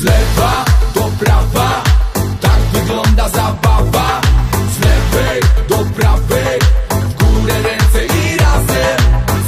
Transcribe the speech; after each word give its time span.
Z 0.00 0.04
lewa 0.04 0.64
do 0.94 1.00
prawa 1.24 1.84
Tak 2.40 2.60
wygląda 2.72 3.28
zabawa 3.28 4.20
Z 4.74 4.78
lewej 4.84 5.40
do 5.68 5.76
prawej 5.76 6.58
W 6.90 7.14
górę 7.14 7.54
ręce 7.62 8.04
i 8.06 8.36
razem 8.36 8.98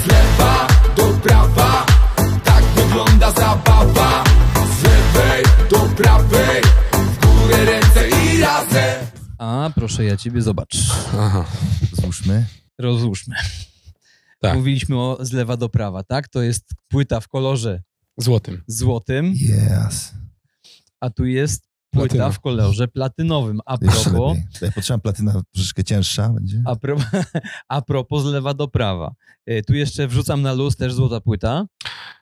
Z 0.05 0.07
lewa 0.07 0.67
do 0.97 1.03
prawa 1.23 1.87
Tak 2.45 2.65
wygląda 2.65 3.31
zabawa 3.33 4.25
Z 4.81 4.83
lewej 4.83 5.45
do 5.71 5.79
prawej 5.79 6.63
W 6.93 7.27
górę 7.27 7.65
ręce 7.65 8.09
i 8.09 8.41
razem 8.41 9.07
A, 9.39 9.71
proszę 9.75 10.05
ja 10.05 10.17
ciebie, 10.17 10.43
zobacz. 10.43 10.77
Aha. 11.19 11.45
Złóżmy. 11.93 12.47
Rozłóżmy. 12.79 13.35
Tak. 14.41 14.55
Mówiliśmy 14.57 14.97
o 14.99 15.19
z 15.21 15.33
lewa 15.33 15.57
do 15.57 15.69
prawa, 15.69 16.03
tak? 16.03 16.29
To 16.29 16.43
jest 16.43 16.75
płyta 16.89 17.21
w 17.21 17.29
kolorze 17.29 17.83
Złotym. 18.17 18.63
złotym, 18.67 19.35
Yes. 19.87 20.13
A 21.01 21.11
tu 21.11 21.25
jest 21.27 21.69
płyta 21.91 22.07
Platyna. 22.09 22.31
w 22.31 22.41
kolorze 22.41 22.89
platynowym. 22.89 23.61
A 23.67 23.79
propos. 23.79 24.39
Ja 24.63 24.73
potrzebam 24.73 25.01
platyna 25.01 25.41
troszeczkę 25.55 25.85
cięższa 25.85 26.29
będzie. 26.29 26.63
a, 26.67 26.77
pro, 26.77 26.97
a 27.69 27.83
propos 27.83 28.23
z 28.23 28.27
lewa 28.27 28.55
do 28.55 28.69
prawa. 28.69 29.13
E, 29.47 29.63
Tu 29.63 29.75
jeszcze 29.75 30.09
wrzucam 30.09 30.43
na 30.43 30.53
luz 30.53 30.77
też 30.77 30.95
złota 30.95 31.21
płyta. 31.21 31.67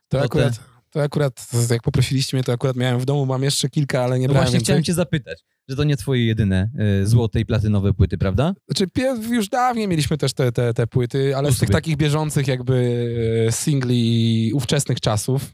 To 0.07 0.17
No 0.17 0.23
akurat, 0.23 0.59
to 0.97 1.03
akurat, 1.03 1.47
jak 1.69 1.81
poprosiliście 1.81 2.37
mnie, 2.37 2.43
to 2.43 2.53
akurat 2.53 2.75
miałem 2.75 2.99
w 2.99 3.05
domu, 3.05 3.25
mam 3.25 3.43
jeszcze 3.43 3.69
kilka, 3.69 4.03
ale 4.03 4.19
nie 4.19 4.27
No 4.27 4.33
brałem 4.33 4.45
właśnie 4.45 4.53
więcej. 4.53 4.65
chciałem 4.65 4.83
cię 4.83 4.93
zapytać, 4.93 5.39
że 5.69 5.75
to 5.75 5.83
nie 5.83 5.97
twoje 5.97 6.25
jedyne 6.25 6.69
e, 7.01 7.05
złote 7.05 7.39
i 7.39 7.45
platynowe 7.45 7.93
płyty, 7.93 8.17
prawda? 8.17 8.53
Znaczy, 8.67 8.87
już 9.29 9.49
dawniej 9.49 9.87
mieliśmy 9.87 10.17
też 10.17 10.33
te, 10.33 10.51
te, 10.51 10.73
te 10.73 10.87
płyty, 10.87 11.35
ale 11.37 11.49
No 11.49 11.55
z 11.55 11.59
tych 11.59 11.69
takich 11.69 11.97
bieżących 11.97 12.47
jakby 12.47 13.07
e, 13.47 13.51
singli 13.51 14.51
ówczesnych 14.53 14.99
czasów, 14.99 15.53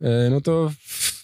e, 0.00 0.30
no 0.30 0.40
to 0.40 0.70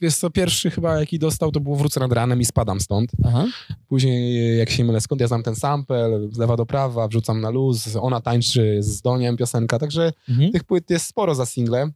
jest 0.01 0.21
to 0.21 0.31
pierwszy 0.31 0.71
chyba, 0.71 1.01
jaki 1.01 1.19
dostał, 1.19 1.51
to 1.53 1.61
było 1.61 1.77
Wrócę 1.77 2.01
nad 2.01 2.13
ranem 2.13 2.41
i 2.41 2.45
spadam 2.45 2.81
stąd. 2.81 3.11
Aha. 3.25 3.45
Później, 3.89 4.59
jak 4.59 4.71
się 4.71 4.85
mylę, 4.85 5.01
skąd 5.01 5.21
ja 5.21 5.27
znam 5.29 5.43
ten 5.43 5.57
sample, 5.57 6.21
z 6.33 6.39
lewa 6.39 6.57
do 6.57 6.67
prawa, 6.67 7.09
wrzucam 7.09 7.41
na 7.41 7.51
luz, 7.51 7.97
ona 8.01 8.21
tańczy 8.21 8.77
z 8.83 9.03
Doniem 9.03 9.37
piosenka, 9.37 9.79
także 9.79 10.13
Mhm. 10.29 10.53
tych 10.53 10.65
płyt 10.65 10.91
jest 10.91 11.07
sporo 11.07 11.35
za 11.35 11.47
single. 11.47 11.91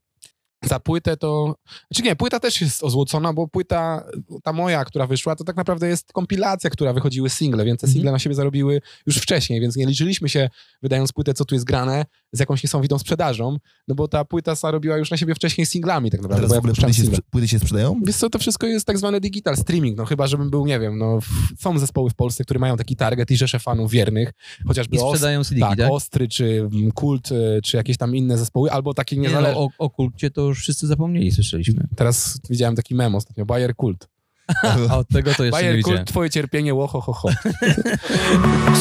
Za 0.64 0.80
płytę 0.80 1.16
to... 1.16 1.54
Znaczy 1.90 2.02
nie, 2.02 2.16
płyta 2.16 2.40
też 2.40 2.60
jest 2.60 2.84
ozłocona, 2.84 3.32
bo 3.32 3.48
płyta, 3.48 4.04
ta 4.42 4.52
moja, 4.52 4.84
która 4.84 5.06
wyszła, 5.06 5.36
to 5.36 5.44
tak 5.44 5.56
naprawdę 5.56 5.88
jest 5.88 6.12
kompilacja, 6.12 6.70
która 6.70 6.92
wychodziły 6.92 7.30
single, 7.30 7.64
więc 7.64 7.80
te 7.80 7.86
Mhm. 7.86 7.94
single 7.94 8.12
na 8.12 8.18
siebie 8.18 8.34
zarobiły 8.34 8.80
już 9.06 9.16
wcześniej, 9.16 9.60
więc 9.60 9.76
nie 9.76 9.86
liczyliśmy 9.86 10.28
się, 10.28 10.50
wydając 10.82 11.12
płytę, 11.12 11.34
co 11.34 11.44
tu 11.44 11.54
jest 11.54 11.64
grane, 11.64 12.06
z 12.32 12.40
jakąś 12.40 12.62
niesamowitą 12.62 12.98
sprzedażą, 12.98 13.56
no 13.88 13.94
bo 13.94 14.08
ta 14.08 14.24
płyta 14.24 14.54
zarobiła 14.54 14.96
już 14.96 15.10
na 15.10 15.16
siebie 15.16 15.34
wcześniej 15.34 15.66
singlami 15.66 16.10
tak 16.10 16.20
A 16.20 16.22
naprawdę. 16.22 16.48
teraz 16.48 16.50
bo 16.50 16.54
w 16.54 16.58
ogóle 16.58 16.74
płyty 16.92 17.16
się, 17.16 17.22
płyty 17.30 17.48
się 17.48 17.58
sprzedają? 17.58 18.00
Wiesz 18.06 18.16
co, 18.16 18.30
to 18.30 18.38
wszystko 18.38 18.66
jest 18.66 18.86
tak 18.86 18.98
zwany 18.98 19.20
digital 19.20 19.56
streaming, 19.56 19.96
no 19.98 20.04
chyba, 20.04 20.26
żebym 20.26 20.50
był, 20.50 20.66
nie 20.66 20.80
wiem, 20.80 20.98
no 20.98 21.18
są 21.58 21.78
zespoły 21.78 22.10
w 22.10 22.14
Polsce, 22.14 22.44
które 22.44 22.60
mają 22.60 22.76
taki 22.76 22.96
target 22.96 23.30
i 23.30 23.36
rzesze 23.36 23.58
fanów 23.58 23.90
wiernych, 23.90 24.32
chociażby 24.66 24.96
I 24.96 24.98
Os- 24.98 25.08
sprzedają 25.08 25.44
CD, 25.44 25.60
tak? 25.60 25.78
tak, 25.78 25.90
Ostry, 25.90 26.28
czy 26.28 26.68
mm, 26.72 26.92
Kult, 26.92 27.32
y, 27.32 27.60
czy 27.64 27.76
jakieś 27.76 27.96
tam 27.96 28.16
inne 28.16 28.38
zespoły, 28.38 28.70
albo 28.72 28.94
takie 28.94 29.16
Nie, 29.16 29.22
niezależne. 29.22 29.54
no, 29.54 29.60
o, 29.60 29.68
o 29.78 29.90
kulcie 29.90 30.30
to 30.30 30.40
już 30.42 30.58
wszyscy 30.60 30.86
zapomnieli, 30.86 31.32
słyszeliśmy. 31.32 31.86
Teraz 31.96 32.40
widziałem 32.50 32.76
taki 32.76 32.94
memo 32.94 33.18
ostatnio, 33.18 33.46
Bayer 33.46 33.76
Kult. 33.76 34.08
A 34.90 34.96
od 34.98 35.08
tego 35.08 35.34
to 35.34 35.44
jeszcze 35.44 35.44
nie 35.44 35.50
Bayer 35.50 35.76
widziałem. 35.76 35.98
Kult, 35.98 36.08
twoje 36.08 36.30
cierpienie, 36.30 36.74
łoho, 36.74 37.00
ho, 37.00 37.12
ho. 37.12 37.28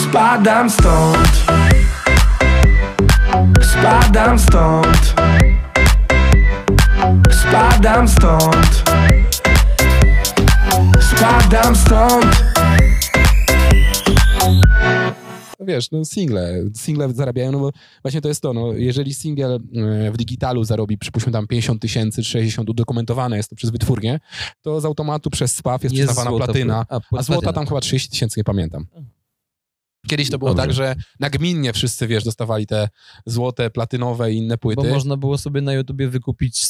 Spadam 0.10 0.70
stąd 0.70 1.28
Spadam 3.62 4.40
stąd 4.40 5.14
Spadam 7.32 8.08
stąd 8.08 8.84
Spadam 11.02 11.76
stąd 11.76 12.26
Wiesz, 15.60 15.92
no 15.92 16.06
single, 16.06 16.64
single 16.76 17.14
zarabiają, 17.14 17.52
no 17.52 17.60
bo 17.60 17.72
właśnie 18.02 18.22
to 18.22 18.28
jest 18.28 18.42
to, 18.42 18.54
no 18.54 18.74
jeżeli 18.74 19.14
single 19.14 19.56
e, 19.56 20.12
w 20.12 20.18
digitalu 20.18 20.64
zarobi, 20.64 20.98
przypuśćmy 20.98 21.32
tam 21.32 21.48
50 21.48 21.82
tysięcy 21.82 22.24
czy 22.24 22.30
60, 22.30 22.70
udokumentowane 22.70 23.38
jest 23.38 23.50
to 23.50 23.56
przez 23.56 23.70
wytwórnię, 23.70 24.20
to 24.62 24.82
z 24.82 24.86
automatu 24.86 25.30
przez 25.30 25.56
SPAW 25.56 25.84
jest, 25.84 25.96
przyznawana 25.96 26.30
złota 26.30 26.46
platyna, 26.46 26.86
płyta. 26.86 27.02
a 27.12 27.24
złota 27.24 27.42
platyna. 27.42 27.54
tam 27.54 27.66
chyba 27.68 27.82
30 27.82 28.10
tysięcy, 28.10 28.40
nie 28.40 28.44
pamiętam. 28.44 28.86
Kiedyś 30.08 30.30
to 30.30 30.38
było 30.38 30.54
Dobrze. 30.54 30.64
tak, 30.64 30.74
że 30.74 30.96
nagminnie 31.20 31.74
wszyscy, 31.74 32.08
wiesz, 32.08 32.24
dostawali 32.24 32.68
te 32.68 32.90
złote, 33.26 33.70
platynowe 33.70 34.34
i 34.34 34.38
inne 34.38 34.58
płyty. 34.58 34.82
Bo 34.82 34.90
można 34.90 35.18
było 35.18 35.38
sobie 35.38 35.62
na 35.62 35.74
YouTubie 35.74 36.08
wykupić 36.08 36.66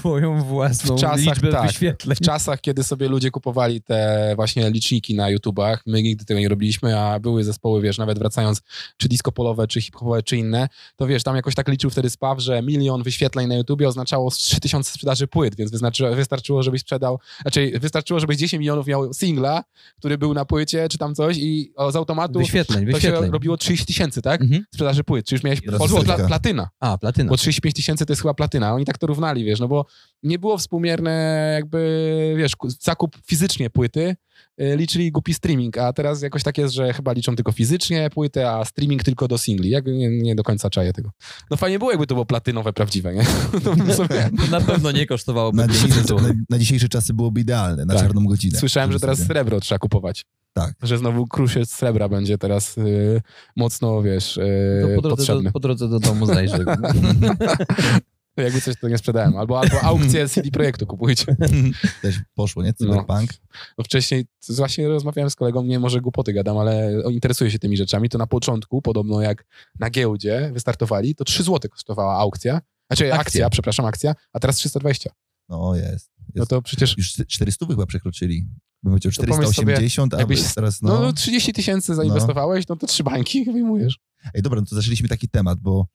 swoją 0.00 0.42
własną 0.42 0.96
W 0.96 1.00
czasach, 1.00 1.18
liczbę 1.20 1.52
tak. 1.52 1.66
wyświetleń. 1.66 2.16
w 2.16 2.20
czasach, 2.20 2.60
kiedy 2.60 2.84
sobie 2.84 3.08
ludzie 3.08 3.30
kupowali 3.30 3.82
te 3.82 4.32
właśnie 4.36 4.70
liczniki 4.70 5.14
na 5.14 5.30
YouTubach, 5.30 5.82
my 5.86 6.02
nigdy 6.02 6.24
tego 6.24 6.40
nie 6.40 6.48
robiliśmy, 6.48 6.98
a 7.00 7.20
były 7.20 7.44
zespoły, 7.44 7.82
wiesz, 7.82 7.98
nawet 7.98 8.18
wracając, 8.18 8.62
czy 8.96 9.08
disco 9.08 9.32
polowe, 9.32 9.66
czy 9.66 9.80
hip-hopowe, 9.80 10.22
czy 10.22 10.36
inne, 10.36 10.68
to 10.96 11.06
wiesz, 11.06 11.22
tam 11.22 11.36
jakoś 11.36 11.54
tak 11.54 11.68
liczył 11.68 11.90
wtedy 11.90 12.10
SPAW, 12.10 12.40
że 12.40 12.62
milion 12.62 13.02
wyświetleń 13.02 13.48
na 13.48 13.54
YouTubie 13.54 13.88
oznaczało 13.88 14.30
z 14.30 14.36
3000 14.36 14.92
sprzedaży 14.92 15.26
płyt, 15.26 15.56
więc 15.56 15.70
wystarczyło, 15.70 16.14
wystarczyło, 16.14 16.62
żebyś 16.62 16.80
sprzedał, 16.80 17.18
znaczy 17.42 17.72
wystarczyło, 17.80 18.20
żebyś 18.20 18.36
10 18.36 18.60
milionów 18.60 18.86
miał 18.86 19.12
singla, 19.14 19.64
który 19.98 20.18
był 20.18 20.34
na 20.34 20.44
płycie, 20.44 20.88
czy 20.88 20.98
tam 20.98 21.14
coś 21.14 21.36
i 21.38 21.72
z 21.90 21.96
automatu 21.96 22.38
Wyświetleń, 22.38 22.84
to 22.86 22.90
się 22.90 22.92
wyświetleń. 22.94 23.30
robiło 23.30 23.56
30 23.56 23.86
tysięcy, 23.86 24.22
tak? 24.22 24.40
Mhm. 24.42 24.64
Sprzedaży 24.74 25.04
płyt, 25.04 25.26
czy 25.26 25.34
już 25.34 25.44
miałeś 25.44 25.60
pla- 25.60 26.26
platyna. 26.26 26.68
A, 26.80 26.98
platyna. 26.98 27.30
Bo 27.30 27.36
35 27.36 27.74
tysięcy 27.74 28.06
to 28.06 28.12
jest 28.12 28.22
chyba 28.22 28.34
platyna. 28.34 28.74
Oni 28.74 28.84
tak 28.84 28.98
to 28.98 29.06
równali, 29.06 29.44
wiesz, 29.44 29.60
no 29.60 29.68
bo 29.68 29.86
nie 30.22 30.38
było 30.38 30.58
współmierne 30.58 31.50
jakby, 31.54 32.34
wiesz, 32.38 32.56
ku- 32.56 32.70
zakup 32.70 33.16
fizycznie 33.26 33.70
płyty, 33.70 34.16
y, 34.62 34.76
liczyli 34.76 35.12
głupi 35.12 35.34
streaming, 35.34 35.78
a 35.78 35.92
teraz 35.92 36.22
jakoś 36.22 36.42
tak 36.42 36.58
jest, 36.58 36.74
że 36.74 36.92
chyba 36.92 37.12
liczą 37.12 37.36
tylko 37.36 37.52
fizycznie 37.52 38.10
płytę, 38.10 38.50
a 38.50 38.64
streaming 38.64 39.02
tylko 39.02 39.28
do 39.28 39.38
singli. 39.38 39.70
Jak 39.70 39.86
nie, 39.86 40.08
nie 40.22 40.34
do 40.34 40.42
końca 40.42 40.70
czaję 40.70 40.92
tego. 40.92 41.10
No 41.50 41.56
fajnie 41.56 41.78
było, 41.78 41.90
jakby 41.90 42.06
to 42.06 42.14
było 42.14 42.26
platynowe, 42.26 42.72
prawdziwe, 42.72 43.14
nie? 43.14 43.24
To 43.64 43.76
bym 43.76 43.94
sobie... 43.94 44.30
Na 44.50 44.60
pewno 44.60 44.90
nie 44.92 45.06
kosztowało 45.06 45.52
Na 45.52 45.68
dzisiejsze, 45.68 46.14
na, 46.14 46.32
na 46.50 46.58
dzisiejsze 46.58 46.88
czasy 46.88 47.14
byłoby 47.14 47.40
idealne, 47.40 47.84
na 47.84 47.94
Tak. 47.94 48.02
czarną 48.02 48.24
godzinę. 48.26 48.58
Słyszałem, 48.58 48.92
że 48.92 49.00
teraz 49.00 49.18
sobie- 49.18 49.26
srebro 49.28 49.60
trzeba 49.60 49.78
kupować. 49.78 50.24
Tak. 50.52 50.74
Że 50.82 50.98
znowu 50.98 51.26
kruszy 51.26 51.66
z 51.66 51.70
srebra 51.70 52.08
będzie 52.08 52.38
teraz 52.38 52.78
y, 52.78 53.20
mocno, 53.56 54.02
wiesz, 54.02 54.36
y, 54.36 54.82
To 54.82 54.96
po 54.96 55.02
drodze, 55.02 55.16
potrzebny. 55.16 55.42
do, 55.44 55.52
po 55.52 55.60
drodze 55.60 55.88
do 55.88 56.00
domu 56.00 56.26
Jakby 58.42 58.60
coś 58.60 58.76
to 58.80 58.88
nie 58.88 58.98
sprzedałem. 58.98 59.36
Albo, 59.36 59.60
albo 59.60 59.80
aukcję 59.82 60.28
CD 60.28 60.50
Projektu 60.50 60.86
kupujcie. 60.86 61.36
Też 62.02 62.16
poszło, 62.34 62.62
nie? 62.62 62.72
Cyberpunk. 62.74 63.30
No 63.78 63.84
wcześniej 63.84 64.26
z- 64.40 64.56
właśnie 64.56 64.88
rozmawiałem 64.88 65.30
z 65.30 65.34
kolegą, 65.36 65.62
nie 65.62 65.78
może 65.78 66.00
głupoty 66.00 66.32
gadam, 66.32 66.58
ale 66.58 66.92
interesuję 67.10 67.50
się 67.50 67.58
tymi 67.58 67.76
rzeczami. 67.76 68.08
To 68.08 68.18
na 68.18 68.26
początku, 68.26 68.82
podobno 68.82 69.20
jak 69.20 69.44
na 69.78 69.90
giełdzie 69.90 70.50
wystartowali, 70.54 71.14
to 71.14 71.24
3 71.24 71.42
zł 71.42 71.70
kosztowała 71.70 72.14
aukcja. 72.18 72.60
Znaczy 72.90 73.04
akcja, 73.04 73.20
Akcja. 73.20 73.50
przepraszam, 73.50 73.86
akcja, 73.86 74.14
a 74.32 74.40
teraz 74.40 74.56
320. 74.56 75.10
No 75.48 75.74
jest. 75.74 75.88
jest. 75.90 76.10
No 76.34 76.46
to 76.46 76.62
przecież, 76.62 76.98
Już 76.98 77.12
400 77.28 77.66
chyba 77.66 77.86
przekroczyli. 77.86 78.46
Bym 78.82 78.92
powiedział 78.92 79.12
To 79.12 79.20
pomyśl 79.26 79.52
sobie, 79.52 79.52
480, 79.52 80.14
a 80.14 80.18
jakbyś- 80.18 80.54
teraz 80.54 80.82
no, 80.82 80.94
no... 80.94 81.00
no 81.00 81.12
30 81.12 81.52
tysięcy 81.52 81.94
zainwestowałeś, 81.94 82.68
no 82.68 82.76
to 82.76 82.86
trzy 82.86 83.04
bańki 83.04 83.44
wyjmujesz. 83.52 83.98
Ej, 84.34 84.42
dobra, 84.42 84.60
no 84.60 84.66
to 84.66 84.74
zaczęliśmy 84.76 85.08
taki 85.08 85.28
temat, 85.28 85.58
bo 85.60 85.86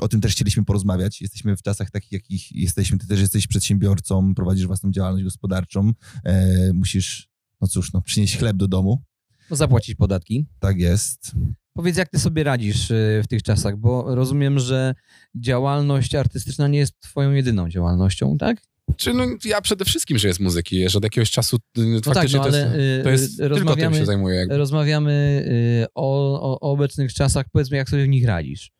o 0.00 0.08
tym 0.08 0.20
też 0.20 0.32
chcieliśmy 0.32 0.64
porozmawiać. 0.64 1.20
Jesteśmy 1.20 1.56
w 1.56 1.62
czasach 1.62 1.90
takich, 1.90 2.12
jakich 2.12 2.52
jesteśmy. 2.52 2.98
Ty 2.98 3.06
też 3.06 3.20
jesteś 3.20 3.46
przedsiębiorcą, 3.46 4.34
prowadzisz 4.34 4.66
własną 4.66 4.90
działalność 4.90 5.24
gospodarczą. 5.24 5.92
E, 6.24 6.72
musisz, 6.72 7.28
no 7.60 7.68
cóż, 7.68 7.92
no, 7.92 8.02
przynieść 8.02 8.38
chleb 8.38 8.56
do 8.56 8.68
domu. 8.68 9.02
No, 9.50 9.56
zapłacić 9.56 9.94
podatki. 9.94 10.46
Tak 10.58 10.78
jest. 10.78 11.32
Powiedz, 11.74 11.96
jak 11.96 12.08
ty 12.08 12.18
sobie 12.18 12.44
radzisz 12.44 12.90
y, 12.90 13.22
w 13.24 13.28
tych 13.28 13.42
czasach, 13.42 13.76
bo 13.76 14.14
rozumiem, 14.14 14.58
że 14.58 14.94
działalność 15.34 16.14
artystyczna 16.14 16.68
nie 16.68 16.78
jest 16.78 17.00
twoją 17.00 17.32
jedyną 17.32 17.68
działalnością, 17.68 18.36
tak? 18.38 18.62
Czy 18.96 19.14
no, 19.14 19.24
ja 19.44 19.60
przede 19.60 19.84
wszystkim 19.84 20.18
żyję 20.18 20.34
z 20.34 20.40
muzyki, 20.40 20.88
że 20.88 20.98
od 20.98 21.04
jakiegoś 21.04 21.30
czasu 21.30 21.56
y, 21.56 21.60
No 21.80 22.00
tak, 22.00 22.14
faktycznie 22.14 22.38
no 22.38 22.44
to 22.44 22.56
jest, 22.56 22.68
ale 22.68 22.98
y, 22.98 23.02
to 23.02 23.10
jest 23.10 23.32
y, 23.32 23.36
tylko 23.36 23.54
tym 23.54 23.66
rozmawiamy, 23.66 23.96
się 23.96 24.06
zajmuję. 24.06 24.36
Jakby. 24.36 24.56
rozmawiamy 24.56 25.44
y, 25.82 25.86
o, 25.94 26.40
o, 26.40 26.60
o 26.60 26.72
obecnych 26.72 27.14
czasach. 27.14 27.46
Powiedzmy, 27.52 27.76
jak 27.76 27.90
sobie 27.90 28.04
w 28.04 28.08
nich 28.08 28.24
radzisz. 28.26 28.70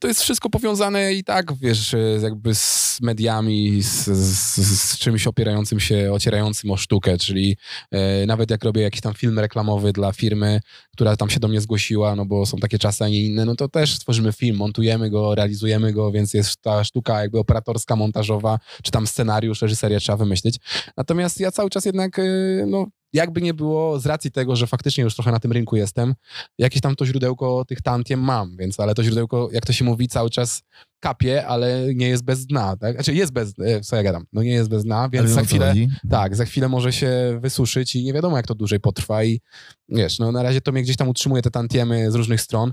To 0.00 0.08
jest 0.08 0.22
wszystko 0.22 0.50
powiązane 0.50 1.12
i 1.12 1.24
tak, 1.24 1.54
wiesz, 1.60 1.94
jakby 2.22 2.54
z 2.54 2.98
mediami, 3.00 3.82
z, 3.82 4.04
z, 4.04 4.80
z 4.80 4.98
czymś 4.98 5.26
opierającym 5.26 5.80
się, 5.80 6.12
ocierającym 6.12 6.70
o 6.70 6.76
sztukę, 6.76 7.18
czyli 7.18 7.56
e, 7.90 8.26
nawet 8.26 8.50
jak 8.50 8.64
robię 8.64 8.82
jakiś 8.82 9.00
tam 9.00 9.14
film 9.14 9.38
reklamowy 9.38 9.92
dla 9.92 10.12
firmy, 10.12 10.60
która 10.92 11.16
tam 11.16 11.30
się 11.30 11.40
do 11.40 11.48
mnie 11.48 11.60
zgłosiła, 11.60 12.16
no 12.16 12.24
bo 12.26 12.46
są 12.46 12.58
takie 12.58 12.78
czasy, 12.78 13.04
a 13.04 13.08
nie 13.08 13.24
inne, 13.24 13.44
no 13.44 13.54
to 13.54 13.68
też 13.68 13.94
stworzymy 13.94 14.32
film, 14.32 14.56
montujemy 14.56 15.10
go, 15.10 15.34
realizujemy 15.34 15.92
go, 15.92 16.12
więc 16.12 16.34
jest 16.34 16.56
ta 16.56 16.84
sztuka 16.84 17.20
jakby 17.20 17.38
operatorska, 17.38 17.96
montażowa, 17.96 18.58
czy 18.82 18.90
tam 18.90 19.06
scenariusz, 19.06 19.62
reżyserię 19.62 20.00
trzeba 20.00 20.16
wymyślić. 20.16 20.56
Natomiast 20.96 21.40
ja 21.40 21.52
cały 21.52 21.70
czas 21.70 21.84
jednak, 21.84 22.18
e, 22.18 22.22
no 22.66 22.86
jakby 23.12 23.42
nie 23.42 23.54
było, 23.54 24.00
z 24.00 24.06
racji 24.06 24.30
tego, 24.30 24.56
że 24.56 24.66
faktycznie 24.66 25.04
już 25.04 25.14
trochę 25.14 25.32
na 25.32 25.40
tym 25.40 25.52
rynku 25.52 25.76
jestem, 25.76 26.14
jakieś 26.58 26.80
tam 26.80 26.96
to 26.96 27.06
źródełko 27.06 27.64
tych 27.64 27.82
tantiem 27.82 28.20
mam, 28.20 28.56
więc 28.56 28.80
ale 28.80 28.94
to 28.94 29.04
źródełko, 29.04 29.48
jak 29.52 29.66
to 29.66 29.72
się 29.72 29.84
mówi, 29.84 30.08
cały 30.08 30.30
czas 30.30 30.62
kapie, 31.00 31.46
ale 31.46 31.94
nie 31.94 32.08
jest 32.08 32.24
bez 32.24 32.46
dna, 32.46 32.76
tak? 32.76 32.94
Znaczy 32.94 33.14
jest 33.14 33.32
bez, 33.32 33.54
e, 33.58 33.80
co 33.80 33.96
ja 33.96 34.02
gadam, 34.02 34.24
no 34.32 34.42
nie 34.42 34.52
jest 34.52 34.70
bez 34.70 34.84
dna, 34.84 35.08
więc 35.08 35.30
za 35.30 35.42
chwilę, 35.42 35.68
chodzi? 35.68 35.88
tak, 36.10 36.36
za 36.36 36.44
chwilę 36.44 36.68
może 36.68 36.92
się 36.92 37.38
wysuszyć 37.40 37.96
i 37.96 38.04
nie 38.04 38.12
wiadomo, 38.12 38.36
jak 38.36 38.46
to 38.46 38.54
dłużej 38.54 38.80
potrwa 38.80 39.24
i 39.24 39.40
wiesz, 39.88 40.18
no 40.18 40.32
na 40.32 40.42
razie 40.42 40.60
to 40.60 40.72
mnie 40.72 40.82
gdzieś 40.82 40.96
tam 40.96 41.08
utrzymuje 41.08 41.42
te 41.42 41.50
tantiemy 41.50 42.10
z 42.10 42.14
różnych 42.14 42.40
stron. 42.40 42.72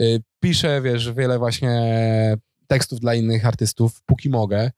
Y, 0.00 0.22
Piszę, 0.40 0.80
wiesz, 0.82 1.12
wiele 1.12 1.38
właśnie 1.38 1.70
tekstów 2.66 3.00
dla 3.00 3.14
innych 3.14 3.46
artystów, 3.46 4.02
póki 4.06 4.30
mogę. 4.30 4.70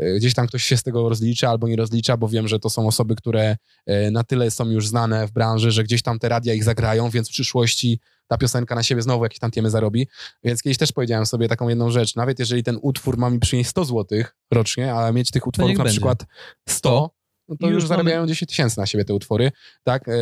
Y, 0.00 0.16
Gdzieś 0.16 0.34
tam 0.34 0.46
ktoś 0.46 0.64
się 0.64 0.76
z 0.76 0.82
tego 0.82 1.08
rozlicza 1.08 1.50
albo 1.50 1.68
nie 1.68 1.76
rozlicza, 1.76 2.16
bo 2.16 2.28
wiem, 2.28 2.48
że 2.48 2.58
to 2.58 2.70
są 2.70 2.86
osoby, 2.86 3.16
które 3.16 3.56
y, 3.90 4.10
na 4.10 4.24
tyle 4.24 4.50
są 4.50 4.70
już 4.70 4.88
znane 4.88 5.26
w 5.26 5.32
branży, 5.32 5.70
że 5.70 5.84
gdzieś 5.84 6.02
tam 6.02 6.18
te 6.18 6.28
radia 6.28 6.54
ich 6.54 6.64
zagrają, 6.64 7.10
więc 7.10 7.28
w 7.28 7.32
przyszłości 7.32 8.00
ta 8.26 8.38
piosenka 8.38 8.74
na 8.74 8.82
siebie 8.82 9.02
znowu 9.02 9.24
jakieś 9.24 9.38
tam 9.38 9.50
tiemy 9.50 9.70
zarobi. 9.70 10.08
Więc 10.44 10.62
kiedyś 10.62 10.78
też 10.78 10.92
powiedziałem 10.92 11.26
sobie 11.26 11.48
taką 11.48 11.68
jedną 11.68 11.90
rzecz. 11.90 12.16
Nawet 12.16 12.38
jeżeli 12.38 12.62
ten 12.62 12.78
utwór 12.82 13.16
ma 13.18 13.30
mi 13.30 13.38
przynieść 13.38 13.70
100 13.70 13.84
zł 13.84 14.22
rocznie, 14.50 14.94
a 14.94 15.12
mieć 15.12 15.30
tych 15.30 15.46
utworów 15.46 15.78
na 15.78 15.84
będzie. 15.84 15.90
przykład 15.94 16.24
100, 16.68 17.10
no 17.48 17.56
to 17.56 17.66
I 17.66 17.70
już, 17.70 17.82
już 17.82 17.88
zarabiają 17.88 18.26
10 18.26 18.48
tysięcy 18.48 18.78
na 18.78 18.86
siebie 18.86 19.04
te 19.04 19.14
utwory, 19.14 19.52
tak? 19.82 20.08
E, 20.08 20.12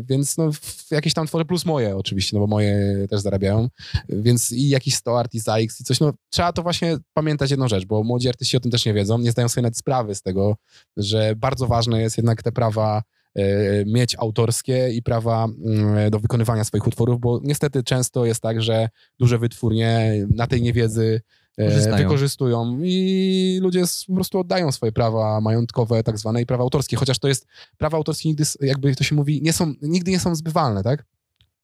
więc 0.00 0.36
no, 0.36 0.50
jakieś 0.90 1.14
tam 1.14 1.26
twory 1.26 1.44
plus 1.44 1.64
moje 1.64 1.96
oczywiście, 1.96 2.36
no 2.36 2.40
bo 2.40 2.46
moje 2.46 3.06
też 3.10 3.20
zarabiają, 3.20 3.68
więc 4.08 4.52
i 4.52 4.68
jakiś 4.68 4.94
100 4.94 5.18
Artist 5.18 5.48
X 5.48 5.80
i 5.80 5.84
coś, 5.84 6.00
no 6.00 6.12
trzeba 6.30 6.52
to 6.52 6.62
właśnie 6.62 6.96
pamiętać 7.14 7.50
jedną 7.50 7.68
rzecz, 7.68 7.84
bo 7.84 8.02
młodzi 8.02 8.28
artyści 8.28 8.56
o 8.56 8.60
tym 8.60 8.70
też 8.70 8.86
nie 8.86 8.94
wiedzą, 8.94 9.18
nie 9.18 9.30
zdają 9.30 9.48
sobie 9.48 9.62
nawet 9.62 9.78
sprawy 9.78 10.14
z 10.14 10.22
tego, 10.22 10.56
że 10.96 11.36
bardzo 11.36 11.66
ważne 11.66 12.02
jest 12.02 12.16
jednak 12.16 12.42
te 12.42 12.52
prawa 12.52 13.02
e, 13.34 13.44
mieć 13.84 14.16
autorskie 14.18 14.88
i 14.92 15.02
prawa 15.02 15.44
mm, 15.44 16.10
do 16.10 16.18
wykonywania 16.18 16.64
swoich 16.64 16.86
utworów, 16.86 17.20
bo 17.20 17.40
niestety 17.42 17.82
często 17.82 18.26
jest 18.26 18.40
tak, 18.40 18.62
że 18.62 18.88
duże 19.18 19.38
wytwórnie 19.38 20.12
na 20.34 20.46
tej 20.46 20.62
niewiedzy 20.62 21.20
Korzystają. 21.58 21.96
wykorzystują 21.96 22.78
i 22.82 23.58
ludzie 23.62 23.82
po 24.06 24.14
prostu 24.14 24.38
oddają 24.38 24.72
swoje 24.72 24.92
prawa 24.92 25.40
majątkowe, 25.40 26.02
tak 26.02 26.18
zwane 26.18 26.42
i 26.42 26.46
prawa 26.46 26.62
autorskie, 26.62 26.96
chociaż 26.96 27.18
to 27.18 27.28
jest, 27.28 27.46
prawa 27.78 27.96
autorskie 27.96 28.28
nigdy, 28.28 28.44
jakby 28.60 28.96
to 28.96 29.04
się 29.04 29.14
mówi, 29.14 29.42
nie 29.42 29.52
są, 29.52 29.74
nigdy 29.82 30.10
nie 30.10 30.20
są 30.20 30.34
zbywalne, 30.34 30.82
tak? 30.82 31.04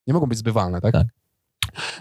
Nie 0.07 0.15
mogą 0.15 0.27
być 0.27 0.39
zbywalne, 0.39 0.81
tak? 0.81 0.93
Tak. 0.93 1.07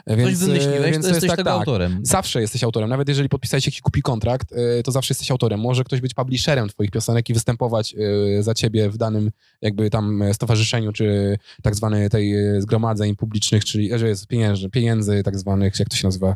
Więc, 0.07 0.39
Coś 0.39 0.47
wymyśliłeś, 0.47 0.87
e, 0.87 0.91
więc 0.91 1.05
to 1.05 1.11
jesteś 1.11 1.29
tak, 1.29 1.37
tego 1.37 1.49
tak. 1.49 1.59
autorem. 1.59 1.99
Zawsze 2.03 2.41
jesteś 2.41 2.63
autorem. 2.63 2.89
Nawet 2.89 3.09
jeżeli 3.09 3.29
podpisałeś 3.29 3.65
jakiś 3.65 3.81
kupi 3.81 4.01
kontrakt, 4.01 4.51
y, 4.51 4.83
to 4.83 4.91
zawsze 4.91 5.11
jesteś 5.11 5.31
autorem. 5.31 5.59
Może 5.59 5.83
ktoś 5.83 6.01
być 6.01 6.13
publisherem 6.13 6.69
twoich 6.69 6.91
piosenek 6.91 7.29
i 7.29 7.33
występować 7.33 7.95
y, 8.39 8.43
za 8.43 8.53
ciebie 8.53 8.89
w 8.89 8.97
danym 8.97 9.31
jakby 9.61 9.89
tam 9.89 10.21
e, 10.21 10.33
stowarzyszeniu, 10.33 10.91
czy 10.91 11.37
tak 11.63 11.75
zwanej 11.75 12.09
tej 12.09 12.35
e, 12.35 12.61
zgromadzeń 12.61 13.15
publicznych, 13.15 13.65
czyli 13.65 13.93
e, 13.93 13.99
że 13.99 14.07
jest 14.07 14.27
pieniędzy, 14.27 14.69
pieniędzy 14.69 15.23
tak 15.23 15.39
zwanych, 15.39 15.79
jak 15.79 15.89
to 15.89 15.95
się 15.95 16.07
nazywa 16.07 16.35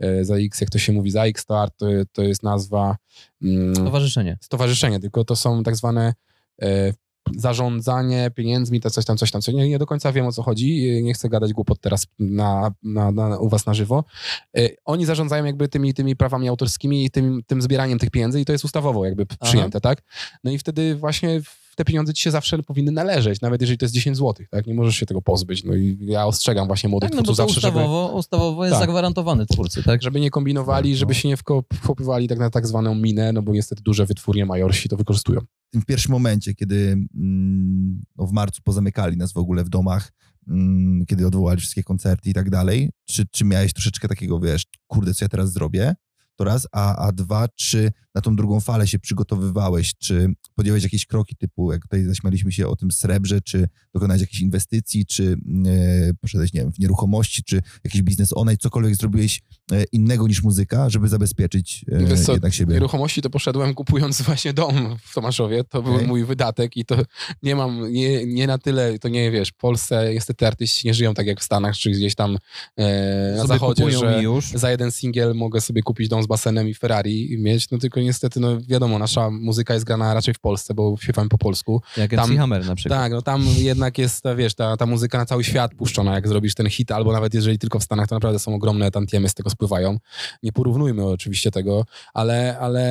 e, 0.00 0.24
za 0.24 0.36
X, 0.36 0.60
jak 0.60 0.70
to 0.70 0.78
się 0.78 0.92
mówi 0.92 1.10
za 1.10 1.24
X, 1.24 1.46
to 1.46 1.62
art, 1.62 1.74
to, 1.76 1.86
to 2.12 2.22
jest 2.22 2.42
nazwa 2.42 2.96
mm, 3.42 3.74
Towarzyszenie. 3.74 4.38
stowarzyszenie, 4.40 5.00
tylko 5.00 5.24
to 5.24 5.36
są 5.36 5.62
tak 5.62 5.76
zwane 5.76 6.14
e, 6.62 6.92
zarządzanie 7.36 8.30
pieniędzmi, 8.34 8.80
to 8.80 8.90
coś 8.90 9.04
tam, 9.04 9.16
coś 9.16 9.30
tam, 9.30 9.42
co 9.42 9.52
nie, 9.52 9.68
nie 9.68 9.78
do 9.78 9.86
końca 9.86 10.12
wiem 10.12 10.26
o 10.26 10.32
co 10.32 10.42
chodzi, 10.42 10.88
e, 10.88 11.02
nie 11.02 11.14
chcę 11.14 11.28
gadać 11.28 11.52
głupot 11.52 11.80
teraz 11.80 12.06
na, 12.18 12.72
na, 12.82 13.10
na, 13.12 13.38
u 13.38 13.48
was 13.48 13.66
na 13.66 13.74
żywo. 13.74 14.04
E, 14.56 14.68
oni 14.84 15.04
zarządzają 15.06 15.44
jakby 15.44 15.68
tymi, 15.68 15.94
tymi 15.94 16.16
prawami 16.16 16.48
autorskimi 16.48 17.04
i 17.04 17.10
tym, 17.10 17.40
tym 17.46 17.62
zbieraniem 17.62 17.98
tych 17.98 18.10
pieniędzy 18.10 18.40
i 18.40 18.44
to 18.44 18.52
jest 18.52 18.64
ustawowo 18.64 19.04
jakby 19.04 19.26
Aha. 19.28 19.36
przyjęte, 19.50 19.80
tak? 19.80 20.02
No 20.44 20.50
i 20.50 20.58
wtedy 20.58 20.96
właśnie 20.96 21.40
te 21.76 21.84
pieniądze 21.84 22.14
ci 22.14 22.22
się 22.22 22.30
zawsze 22.30 22.62
powinny 22.62 22.92
należeć, 22.92 23.40
nawet 23.40 23.60
jeżeli 23.60 23.78
to 23.78 23.84
jest 23.84 23.94
10 23.94 24.16
zł, 24.16 24.46
tak? 24.50 24.66
Nie 24.66 24.74
możesz 24.74 24.96
się 24.96 25.06
tego 25.06 25.22
pozbyć. 25.22 25.64
No 25.64 25.74
i 25.74 25.98
ja 26.00 26.26
ostrzegam 26.26 26.66
właśnie 26.66 26.88
młodych 26.90 27.10
Tak, 27.10 27.16
no 27.16 27.22
twórców 27.22 27.36
zawsze, 27.36 27.60
żeby, 27.60 27.78
ustawowo, 27.78 28.12
ustawowo 28.16 28.64
jest 28.64 28.72
Tak. 28.76 28.80
zagwarantowany 28.86 29.46
twórcy, 29.46 29.82
tak? 29.82 30.02
żeby 30.02 30.20
nie 30.20 30.30
kombinowali, 30.30 30.90
No. 30.90 30.96
żeby 30.96 31.14
się 31.14 31.28
nie 31.28 31.36
wko- 31.36 31.62
wkopywali 31.74 32.28
tak 32.28 32.38
na 32.38 32.50
tak 32.50 32.66
zwaną 32.66 32.94
minę, 32.94 33.32
no 33.32 33.42
bo 33.42 33.52
niestety 33.52 33.82
duże 33.82 34.06
wytwórnie 34.06 34.46
majorsi 34.46 34.88
to 34.88 34.96
wykorzystują. 34.96 35.40
Tym 35.72 35.82
pierwszym 35.82 36.12
momencie, 36.12 36.54
kiedy 36.54 37.06
mm, 37.14 38.00
no 38.16 38.26
w 38.26 38.32
marcu 38.32 38.62
pozamykali 38.62 39.16
nas 39.16 39.32
w 39.32 39.36
ogóle 39.36 39.64
w 39.64 39.68
domach, 39.68 40.12
mm, 40.48 41.06
kiedy 41.06 41.26
odwołali 41.26 41.60
wszystkie 41.60 41.82
koncerty 41.82 42.30
i 42.30 42.32
tak 42.32 42.50
dalej, 42.50 42.90
czy, 43.04 43.26
czy 43.30 43.44
miałeś 43.44 43.72
troszeczkę 43.72 44.08
takiego, 44.08 44.40
wiesz, 44.40 44.66
kurde, 44.86 45.14
co 45.14 45.24
ja 45.24 45.28
teraz 45.28 45.52
zrobię? 45.52 45.94
To 46.36 46.44
raz, 46.44 46.66
a, 46.72 46.96
a 46.96 47.12
dwa, 47.12 47.48
czy 47.48 47.92
na 48.14 48.20
tą 48.20 48.36
drugą 48.36 48.60
falę 48.60 48.86
się 48.86 48.98
przygotowywałeś, 48.98 49.94
czy 49.98 50.34
podjąłeś 50.54 50.82
jakieś 50.82 51.06
kroki 51.06 51.36
typu, 51.36 51.72
jak 51.72 51.82
tutaj 51.82 52.04
zaśmialiśmy 52.04 52.52
się 52.52 52.68
o 52.68 52.76
tym 52.76 52.90
srebrze, 52.90 53.40
czy 53.40 53.68
dokonałeś 53.94 54.20
jakichś 54.20 54.40
inwestycji, 54.40 55.06
czy 55.06 55.36
e, 55.66 56.14
poszedłeś, 56.20 56.52
nie 56.52 56.60
wiem, 56.60 56.72
w 56.72 56.78
nieruchomości, 56.78 57.44
czy 57.44 57.62
jakiś 57.84 58.02
biznes 58.02 58.32
onej, 58.36 58.58
cokolwiek 58.58 58.96
zrobiłeś 58.96 59.40
e, 59.72 59.84
innego 59.92 60.28
niż 60.28 60.42
muzyka, 60.42 60.90
żeby 60.90 61.08
zabezpieczyć 61.08 61.84
e, 61.92 62.04
Wiesz 62.04 62.20
co, 62.20 62.32
jednak 62.32 62.54
siebie? 62.54 62.74
Nieruchomości 62.74 63.22
to 63.22 63.30
poszedłem 63.30 63.74
kupując 63.74 64.22
właśnie 64.22 64.52
dom 64.52 64.96
w 65.02 65.14
Tomaszowie. 65.14 65.64
To 65.64 65.82
był 65.82 65.94
Okej. 65.94 66.06
mój 66.06 66.24
wydatek 66.24 66.76
i 66.76 66.84
to 66.84 66.96
nie 67.42 67.56
mam, 67.56 67.92
nie, 67.92 68.26
nie 68.26 68.46
na 68.46 68.58
tyle, 68.58 68.98
to 68.98 69.08
nie 69.08 69.30
wiesz, 69.30 69.48
w 69.48 69.56
Polsce 69.56 70.14
niestety 70.14 70.46
artyści 70.46 70.86
nie 70.86 70.94
żyją 70.94 71.14
tak 71.14 71.26
jak 71.26 71.40
w 71.40 71.44
Stanach, 71.44 71.76
czy 71.76 71.90
gdzieś 71.90 72.14
tam 72.14 72.38
e, 72.76 73.34
na 73.36 73.46
zachodzie, 73.46 73.90
że 73.90 74.22
już. 74.22 74.50
za 74.50 74.70
jeden 74.70 74.90
singiel 74.90 75.34
mogę 75.34 75.60
sobie 75.60 75.82
kupić 75.82 76.08
dom 76.08 76.21
z 76.22 76.26
basenem 76.26 76.68
i 76.68 76.74
Ferrari 76.74 77.36
mieć, 77.38 77.70
no 77.70 77.78
tylko 77.78 78.00
niestety, 78.00 78.40
no 78.40 78.58
wiadomo, 78.68 78.98
nasza 78.98 79.30
muzyka 79.30 79.74
jest 79.74 79.86
grana 79.86 80.14
raczej 80.14 80.34
w 80.34 80.40
Polsce, 80.40 80.74
bo 80.74 80.96
śpiewamy 81.00 81.28
po 81.28 81.38
polsku. 81.38 81.82
Jak 81.96 82.10
tam- 82.10 82.30
MC 82.30 82.38
Hammer 82.38 82.66
na 82.66 82.74
przykład. 82.74 83.00
Tak, 83.00 83.12
no 83.12 83.22
tam 83.22 83.44
jednak 83.56 83.98
jest, 83.98 84.24
wiesz, 84.36 84.54
ta, 84.54 84.76
ta 84.76 84.86
muzyka 84.86 85.18
na 85.18 85.26
cały 85.26 85.44
świat 85.44 85.74
puszczona, 85.74 86.14
jak 86.14 86.28
zrobisz 86.28 86.54
ten 86.54 86.70
hit, 86.70 86.92
albo 86.92 87.12
nawet 87.12 87.34
jeżeli 87.34 87.58
tylko 87.58 87.78
w 87.78 87.82
Stanach, 87.84 88.08
to 88.08 88.14
naprawdę 88.14 88.38
są 88.38 88.54
ogromne 88.54 88.90
tantiemy 88.90 89.28
z 89.28 89.34
tego 89.34 89.50
spływają. 89.50 89.98
Nie 90.42 90.52
porównujmy 90.52 91.04
oczywiście 91.04 91.50
tego, 91.50 91.84
ale, 92.14 92.58
ale 92.58 92.82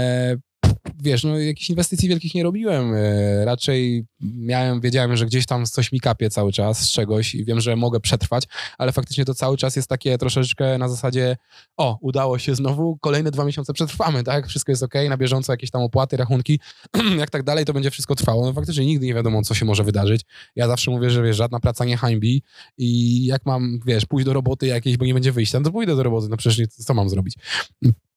wiesz, 1.04 1.24
no 1.24 1.40
jakichś 1.40 1.70
inwestycji 1.70 2.10
wielkich 2.10 2.36
nie 2.36 2.44
robiłem. 2.44 2.94
E, 2.94 3.46
Raczej 3.46 4.06
miałem, 4.22 4.82
wiedziałem, 4.82 5.18
że 5.18 5.26
gdzieś 5.26 5.46
tam 5.46 5.66
coś 5.66 5.92
mi 5.92 6.00
kapie 6.00 6.30
cały 6.30 6.52
czas 6.52 6.80
z 6.80 6.92
czegoś 6.92 7.36
i 7.36 7.46
wiem, 7.46 7.62
że 7.62 7.76
mogę 7.76 8.00
przetrwać, 8.00 8.44
ale 8.78 8.92
faktycznie 8.92 9.26
to 9.26 9.34
cały 9.34 9.58
czas 9.58 9.76
jest 9.76 9.90
takie 9.90 10.18
troszeczkę 10.18 10.78
na 10.78 10.90
zasadzie 10.90 11.38
o, 11.78 11.98
udało 12.02 12.40
się 12.40 12.56
znowu, 12.56 12.98
kolejne 13.02 13.32
dwa 13.32 13.46
miesiące 13.46 13.74
przetrwamy, 13.74 14.24
tak? 14.24 14.48
Wszystko 14.48 14.72
jest 14.72 14.84
ok, 14.84 14.94
na 15.10 15.18
bieżąco 15.18 15.54
jakieś 15.54 15.72
tam 15.72 15.82
opłaty, 15.82 16.18
rachunki, 16.18 16.60
jak 17.20 17.30
tak 17.30 17.44
dalej, 17.44 17.66
to 17.66 17.74
będzie 17.74 17.92
wszystko 17.92 18.16
trwało. 18.16 18.46
No 18.46 18.54
faktycznie 18.54 18.86
nigdy 18.86 19.06
nie 19.06 19.14
wiadomo, 19.14 19.42
co 19.42 19.54
się 19.54 19.66
może 19.66 19.84
wydarzyć. 19.84 20.22
Ja 20.56 20.68
zawsze 20.68 20.92
mówię, 20.92 21.10
że 21.10 21.24
wiesz, 21.24 21.38
żadna 21.38 21.60
praca 21.60 21.86
nie 21.86 21.98
hańbi 21.98 22.44
i 22.78 23.26
jak 23.26 23.46
mam, 23.46 23.80
wiesz, 23.86 24.06
pójść 24.06 24.26
do 24.26 24.34
roboty 24.34 24.68
jakiejś, 24.68 24.98
bo 24.98 25.06
nie 25.06 25.14
będzie 25.14 25.32
wyjścia, 25.32 25.60
no 25.60 25.66
to 25.66 25.72
pójdę 25.72 25.96
do 25.96 26.04
roboty, 26.04 26.28
no 26.30 26.38
przecież 26.38 26.60
nie, 26.60 26.68
co 26.68 26.94
mam 26.94 27.10
zrobić? 27.10 27.36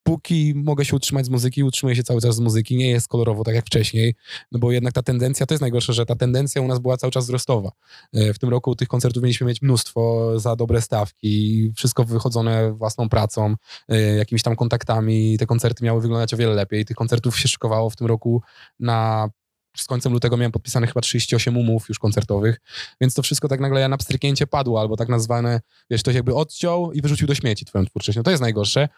Póki 0.06 0.52
mogę 0.56 0.84
się 0.84 0.96
utrzymać 0.96 1.26
z 1.26 1.28
muzyki, 1.28 1.64
utrzymuję 1.64 1.96
się 1.96 2.02
cały 2.02 2.20
czas 2.20 2.34
z 2.34 2.40
muzyki, 2.40 2.76
nie 2.76 2.90
jest 2.90 3.08
kolorowo 3.08 3.44
tak 3.44 3.54
jak 3.54 3.66
wcześniej, 3.66 4.14
no 4.52 4.58
bo 4.58 4.72
jednak 4.72 4.92
ta 4.92 5.02
tendencja, 5.02 5.46
to 5.46 5.54
jest 5.54 5.60
najgorsze, 5.60 5.92
że 5.92 6.06
ta 6.06 6.16
tendencja 6.16 6.62
u 6.62 6.68
nas 6.68 6.78
była 6.78 6.96
cały 6.96 7.10
czas 7.10 7.24
wzrostowa. 7.24 7.70
E, 8.12 8.34
W 8.34 8.38
tym 8.38 8.48
roku 8.48 8.76
tych 8.76 8.88
koncertów 8.88 9.22
mieliśmy 9.22 9.46
mieć 9.46 9.62
mnóstwo 9.62 10.32
za 10.40 10.56
dobre 10.56 10.80
stawki, 10.80 11.72
wszystko 11.76 12.04
wychodzone 12.04 12.72
własną 12.72 13.08
pracą, 13.08 13.54
e, 13.88 14.00
jakimiś 14.00 14.42
tam 14.42 14.56
kontaktami. 14.56 15.38
Te 15.38 15.46
koncerty 15.46 15.84
miały 15.84 16.00
wyglądać 16.00 16.34
o 16.34 16.36
wiele 16.36 16.54
lepiej. 16.54 16.84
Tych 16.84 16.96
koncertów 16.96 17.38
się 17.38 17.48
szykowało 17.48 17.90
w 17.90 17.96
tym 17.96 18.06
roku 18.06 18.42
na 18.80 19.28
z 19.76 19.86
końcem 19.86 20.12
lutego 20.12 20.36
miałem 20.36 20.52
podpisane 20.52 20.86
chyba 20.86 21.00
38 21.00 21.56
umów 21.56 21.88
już 21.88 21.98
koncertowych, 21.98 22.60
więc 23.00 23.14
to 23.14 23.22
wszystko 23.22 23.48
tak 23.48 23.60
nagle 23.60 23.88
na 23.88 23.96
pstryknięcie 23.96 24.46
padło, 24.46 24.80
albo 24.80 24.96
tak 24.96 25.08
nazwane, 25.08 25.60
wiesz, 25.90 26.02
ktoś 26.02 26.14
jakby 26.14 26.34
odciął 26.34 26.92
i 26.92 27.02
wyrzucił 27.02 27.26
do 27.26 27.34
śmieci 27.34 27.64
twoją 27.64 27.86
twórczość. 27.86 28.16
No 28.16 28.22
to 28.22 28.30
jest 28.30 28.40
najgorsze 28.40 28.88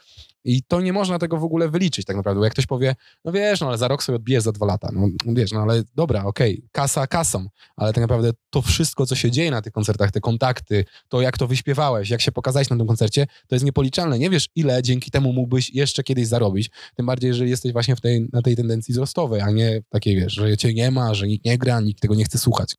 i 0.45 0.63
to 0.63 0.81
nie 0.81 0.93
można 0.93 1.19
tego 1.19 1.39
w 1.39 1.45
ogóle 1.45 1.69
wyliczyć 1.69 2.07
tak 2.07 2.17
naprawdę, 2.17 2.39
bo 2.39 2.45
jak 2.45 2.53
ktoś 2.53 2.67
powie, 2.67 2.95
no 3.25 3.33
wiesz, 3.33 3.61
no 3.61 3.69
ale 3.69 3.79
za 3.79 3.89
rok 3.89 4.03
sobie 4.03 4.17
odbijesz 4.17 4.43
za 4.43 4.53
dwa 4.53 4.67
lata, 4.67 4.89
no 4.93 5.09
wiesz, 5.27 5.53
no 5.53 5.61
ale 5.61 5.83
dobra, 5.95 6.25
okej, 6.25 6.63
kasa 6.73 7.07
kasą, 7.07 7.47
ale 7.77 7.93
tak 7.93 8.01
naprawdę 8.01 8.31
to 8.51 8.63
wszystko, 8.63 9.07
co 9.07 9.15
się 9.15 9.31
dzieje 9.31 9.51
na 9.51 9.63
tych 9.63 9.73
koncertach, 9.73 10.11
te 10.11 10.21
kontakty, 10.21 10.85
to 11.09 11.21
jak 11.21 11.39
to 11.39 11.47
wyśpiewałeś, 11.47 12.11
jak 12.11 12.21
się 12.21 12.33
pokazałeś 12.33 12.71
na 12.71 12.77
tym 12.77 12.87
koncercie, 12.87 13.27
to 13.49 13.55
jest 13.55 13.65
niepoliczalne. 13.65 14.19
Nie 14.19 14.31
wiesz, 14.31 14.49
ile 14.55 14.83
dzięki 14.83 15.11
temu 15.11 15.33
mógłbyś 15.33 15.75
jeszcze 15.75 16.03
kiedyś 16.03 16.27
zarobić, 16.27 16.71
tym 16.95 17.07
bardziej, 17.07 17.29
jeżeli 17.29 17.51
jesteś 17.51 17.73
właśnie 17.73 17.97
w 17.97 18.01
tej, 18.01 18.29
na 18.33 18.43
tej 18.43 18.57
tendencji 18.57 18.93
wzrostowej, 18.93 19.41
a 19.41 19.51
nie 19.51 19.83
takiej, 19.89 20.17
wiesz, 20.17 20.33
że 20.33 20.57
cię 20.57 20.66
nie 20.75 20.91
ma, 20.91 21.15
że 21.15 21.27
nikt 21.27 21.45
nie 21.45 21.59
gra, 21.59 21.81
nikt 21.81 22.01
tego 22.01 22.15
nie 22.15 22.25
chce 22.25 22.39
słuchać. 22.39 22.77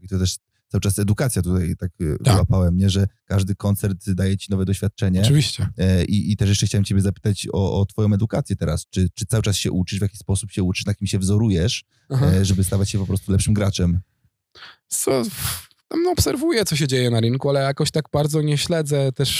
I 0.00 0.08
to 0.08 0.18
też 0.18 0.36
cały 0.68 0.80
czas 0.80 0.98
edukacja 0.98 1.42
tutaj 1.42 1.76
tak 1.76 1.90
e, 2.00 2.18
Tak. 2.24 2.34
wyłapałem, 2.34 2.76
nie? 2.76 2.90
że 2.90 3.06
każdy 3.24 3.54
koncert 3.54 4.10
daje 4.10 4.36
ci 4.36 4.50
nowe 4.50 4.64
doświadczenie. 4.64 5.20
Oczywiście. 5.20 5.66
E, 5.78 6.04
I, 6.04 6.32
I 6.32 6.36
też 6.36 6.48
jeszcze 6.48 6.66
chciałem 6.66 6.84
ciebie 6.84 7.00
zapytać 7.00 7.48
o, 7.52 7.80
o 7.80 7.86
twoją 7.86 8.14
edukację 8.14 8.56
teraz. 8.56 8.86
Czy, 8.90 9.08
czy 9.14 9.26
cały 9.26 9.42
czas 9.42 9.56
się 9.56 9.72
uczysz, 9.72 9.98
w 9.98 10.02
jaki 10.02 10.16
sposób 10.16 10.52
się 10.52 10.62
uczysz, 10.62 10.86
na 10.86 10.94
kim 10.94 11.06
się 11.06 11.18
wzorujesz, 11.18 11.84
Aha. 12.10 12.26
e, 12.26 12.44
żeby 12.44 12.64
stawać 12.64 12.90
się 12.90 12.98
po 12.98 13.06
prostu 13.06 13.32
lepszym 13.32 13.54
graczem? 13.54 14.00
Tam 15.88 16.02
no, 16.02 16.10
obserwuję, 16.10 16.64
co 16.64 16.76
się 16.76 16.88
dzieje 16.88 17.10
na 17.10 17.20
rynku, 17.20 17.48
ale 17.48 17.60
jakoś 17.60 17.90
tak 17.90 18.04
bardzo 18.12 18.42
nie 18.42 18.58
śledzę 18.58 19.12
też 19.12 19.30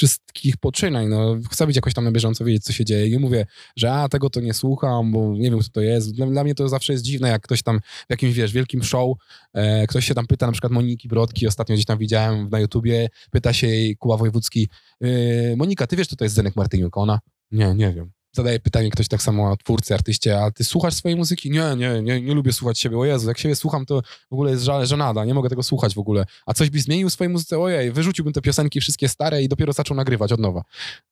wszystkich 0.00 0.56
poczynań. 0.56 1.08
No, 1.08 1.36
chcę 1.50 1.66
być 1.66 1.76
jakoś 1.76 1.94
tam 1.94 2.04
na 2.04 2.12
bieżąco, 2.12 2.44
wiedzieć, 2.44 2.64
co 2.64 2.72
się 2.72 2.84
dzieje. 2.84 3.10
Nie 3.10 3.18
mówię, 3.18 3.46
że 3.76 3.92
a, 3.92 4.08
tego 4.08 4.30
to 4.30 4.40
nie 4.40 4.54
słucham, 4.54 5.12
bo 5.12 5.32
nie 5.32 5.50
wiem, 5.50 5.60
kto 5.60 5.68
to 5.70 5.80
jest. 5.80 6.12
Dla, 6.12 6.26
dla 6.26 6.44
mnie 6.44 6.54
to 6.54 6.68
zawsze 6.68 6.92
jest 6.92 7.04
dziwne, 7.04 7.28
jak 7.28 7.42
ktoś 7.42 7.62
tam 7.62 7.80
w 7.80 8.10
jakimś, 8.10 8.34
wiesz, 8.34 8.52
wielkim 8.52 8.82
show, 8.82 9.16
e, 9.52 9.86
ktoś 9.86 10.06
się 10.06 10.14
tam 10.14 10.26
pyta, 10.26 10.46
na 10.46 10.52
przykład 10.52 10.72
Moniki 10.72 11.08
Brodki, 11.08 11.46
ostatnio 11.46 11.74
gdzieś 11.74 11.86
tam 11.86 11.98
widziałem 11.98 12.48
na 12.48 12.60
YouTubie, 12.60 13.08
pyta 13.30 13.52
się 13.52 13.66
jej 13.66 13.96
Kuba 13.96 14.16
Wojewódzki, 14.16 14.68
e, 15.00 15.56
Monika, 15.56 15.86
ty 15.86 15.96
wiesz, 15.96 16.06
kto 16.06 16.16
to 16.16 16.24
jest 16.24 16.34
Zenek 16.34 16.56
Martyniuk? 16.56 16.96
Ona, 16.96 17.18
nie, 17.52 17.74
nie 17.74 17.92
wiem 17.92 18.19
zadaje 18.32 18.60
pytanie 18.60 18.90
ktoś 18.90 19.08
tak 19.08 19.22
samo 19.22 19.56
twórcy, 19.56 19.94
artyście, 19.94 20.40
a 20.42 20.50
ty 20.50 20.64
słuchasz 20.64 20.94
swojej 20.94 21.16
muzyki? 21.18 21.50
Nie, 21.50 21.74
nie, 21.76 22.02
nie, 22.02 22.20
nie 22.22 22.34
lubię 22.34 22.52
słuchać 22.52 22.78
siebie. 22.78 22.98
O 22.98 23.04
Jezu, 23.04 23.28
jak 23.28 23.38
siebie 23.38 23.56
słucham, 23.56 23.86
to 23.86 24.02
w 24.30 24.32
ogóle 24.32 24.50
jest 24.50 24.62
żal, 24.64 24.86
żenada, 24.86 25.24
nie 25.24 25.34
mogę 25.34 25.48
tego 25.48 25.62
słuchać 25.62 25.94
w 25.94 25.98
ogóle. 25.98 26.24
A 26.46 26.54
coś 26.54 26.70
byś 26.70 26.82
zmienił 26.82 27.08
w 27.08 27.12
swojej 27.12 27.32
muzyce? 27.32 27.58
Ojej, 27.58 27.92
wyrzuciłbym 27.92 28.32
te 28.32 28.40
piosenki 28.40 28.80
wszystkie 28.80 29.08
stare 29.08 29.42
i 29.42 29.48
dopiero 29.48 29.72
zaczął 29.72 29.96
nagrywać 29.96 30.32
od 30.32 30.40
nowa. 30.40 30.62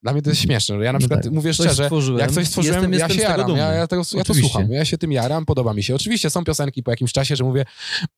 Dla 0.03 0.13
mnie 0.13 0.23
to 0.23 0.31
jest 0.31 0.43
śmieszne. 0.43 0.75
Ja 0.77 0.81
na 0.81 0.93
No 0.93 0.99
przykład 0.99 1.23
tak. 1.23 1.33
mówię 1.33 1.55
Coś 1.55 1.67
szczerze, 1.67 1.85
stworzyłem. 1.85 2.21
jak 2.21 2.31
coś 2.33 2.47
stworzyłem, 2.49 2.75
Jestem- 2.77 2.93
ja 2.93 2.99
jestem 2.99 3.17
się 3.17 3.23
jaram, 3.23 3.57
ja, 3.57 3.73
ja, 3.73 3.87
tego, 3.87 4.03
ja 4.15 4.25
to 4.25 4.35
słucham, 4.35 4.73
ja 4.73 4.85
się 4.85 4.99
tym 4.99 5.13
jaram, 5.13 5.45
podoba 5.47 5.75
mi 5.75 5.83
się. 5.83 5.95
Oczywiście 5.95 6.31
są 6.31 6.45
piosenki 6.45 6.83
po 6.83 6.91
jakimś 6.91 7.13
czasie, 7.13 7.37
że 7.37 7.45
mówię, 7.45 7.65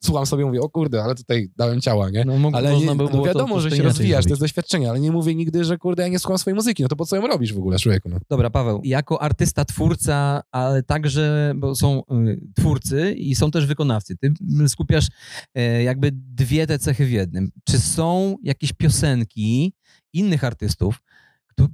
słucham 0.05 0.27
sobie, 0.27 0.45
mówię, 0.47 0.61
o 0.61 0.69
kurde, 0.69 1.03
ale 1.05 1.15
tutaj 1.15 1.51
dałem 1.57 1.81
ciała, 1.81 2.11
nie? 2.11 2.25
No, 2.25 2.39
mo- 2.39 2.51
Ale 2.55 2.77
nie, 2.77 2.87
by 2.87 2.95
no 2.95 3.09
to 3.09 3.23
wiadomo, 3.23 3.55
po 3.55 3.61
że 3.61 3.71
się 3.71 3.83
rozwijasz, 3.83 4.25
to 4.25 4.31
jest 4.31 4.41
doświadczenie, 4.43 4.91
ale 4.91 5.01
nie 5.01 5.13
mówię 5.13 5.35
nigdy, 5.35 5.65
że 5.65 5.79
kurde, 5.79 6.03
ja 6.03 6.09
nie 6.09 6.19
słucham 6.19 6.39
swojej 6.39 6.55
muzyki, 6.55 6.83
no 6.83 6.89
to 6.89 6.97
po 6.97 7.07
co 7.07 7.17
ją 7.17 7.27
robisz 7.27 7.53
w 7.53 7.59
ogóle, 7.59 7.79
człowieku, 7.79 8.09
no. 8.09 8.17
Dobra, 8.31 8.51
Paweł, 8.51 8.81
jako 8.91 9.23
artysta, 9.23 9.65
twórca, 9.65 10.43
ale 10.51 10.83
także, 10.83 11.53
bo 11.57 11.75
są 11.75 12.03
y, 12.27 12.41
twórcy 12.57 13.13
i 13.13 13.35
są 13.35 13.51
też 13.51 13.67
wykonawcy. 13.67 14.17
Ty 14.17 14.33
skupiasz 14.69 15.07
e, 15.55 15.83
jakby 15.83 16.11
dwie 16.13 16.67
te 16.67 16.79
cechy 16.79 17.07
w 17.07 17.11
jednym. 17.11 17.51
Czy 17.65 17.79
są 17.79 18.37
jakieś 18.43 18.73
piosenki 18.73 19.75
innych 20.13 20.45
artystów, 20.45 21.03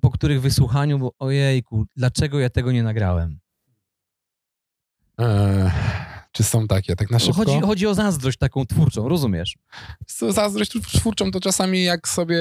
po 0.01 0.11
których 0.11 0.41
wysłuchaniu, 0.41 0.99
bo 0.99 1.15
ojejku, 1.19 1.87
dlaczego 1.97 2.41
ja 2.41 2.51
tego 2.51 2.73
nie 2.73 2.83
nagrałem? 2.83 3.39
Eee, 5.19 5.71
czy 6.37 6.45
są 6.45 6.67
takie, 6.67 6.97
tak 6.97 7.11
na 7.11 7.19
szybko? 7.19 7.45
Chodzi, 7.45 7.61
chodzi 7.61 7.87
o 7.87 7.95
zazdrość 7.95 8.39
taką 8.39 8.67
twórczą, 8.67 9.09
rozumiesz? 9.09 9.57
Zazdrość 10.29 10.73
twórczą, 10.95 11.31
to 11.31 11.41
czasami 11.41 11.85
jak 11.85 12.09
sobie 12.09 12.39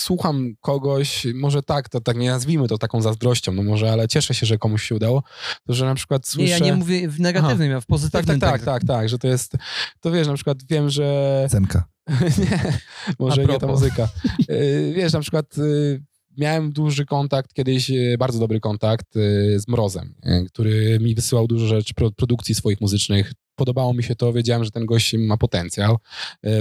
słucham 0.00 0.54
kogoś, 0.60 1.26
może 1.34 1.62
tak, 1.62 1.88
to 1.88 2.00
tak 2.00 2.16
nie 2.16 2.30
nazwijmy 2.30 2.68
to 2.68 2.78
taką 2.78 3.02
zazdrością, 3.02 3.52
no 3.52 3.62
może, 3.62 3.92
ale 3.92 4.08
cieszę 4.08 4.34
się, 4.34 4.46
że 4.46 4.58
komuś 4.58 4.82
się 4.82 4.94
udało, 4.94 5.22
to 5.66 5.74
że 5.74 5.84
na 5.84 5.94
przykład 5.94 6.26
słyszę... 6.26 6.44
Nie, 6.44 6.50
ja 6.50 6.58
nie 6.58 6.74
mówię 6.74 7.08
w 7.08 7.20
negatywnym, 7.20 7.70
ja 7.70 7.80
w 7.80 7.84
Tak, 7.84 7.88
pozytywnym. 7.88 8.40
tak, 8.40 8.50
tak, 8.50 8.64
tak, 8.64 8.84
tak, 8.84 9.08
że 9.08 9.18
to 9.18 9.28
jest, 9.28 9.52
to 10.00 10.10
wiesz, 10.10 10.26
na 10.26 10.34
przykład 10.34 10.58
wiem, 10.70 10.90
że... 10.90 11.46
Cenka. 11.50 11.84
nie, 12.38 12.78
może 13.18 13.44
nie 13.44 13.58
ta 13.58 13.66
muzyka. 13.66 14.08
Y, 14.50 14.92
Wiesz, 14.96 15.12
na 15.12 15.20
przykład 15.20 15.58
y, 15.58 16.02
miałem 16.38 16.72
duży 16.72 17.06
kontakt, 17.06 17.52
kiedyś 17.54 17.90
y, 17.90 18.16
bardzo 18.18 18.38
dobry 18.38 18.60
kontakt 18.60 19.16
y, 19.16 19.60
z 19.60 19.68
Mrozem, 19.68 20.14
y, 20.26 20.44
który 20.48 20.98
mi 21.00 21.14
wysyłał 21.14 21.46
dużo 21.46 21.66
rzeczy, 21.66 21.94
pro- 21.94 22.10
produkcji 22.10 22.54
swoich 22.54 22.80
muzycznych. 22.80 23.32
Podobało 23.54 23.94
mi 23.94 24.02
się 24.02 24.16
to, 24.16 24.32
wiedziałem, 24.32 24.64
że 24.64 24.70
ten 24.70 24.86
gość 24.86 25.14
ma 25.18 25.36
potencjał. 25.36 25.96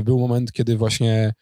Był 0.03 0.19
moment, 0.19 0.51
kiedy 0.51 0.77
właśnie 0.77 1.33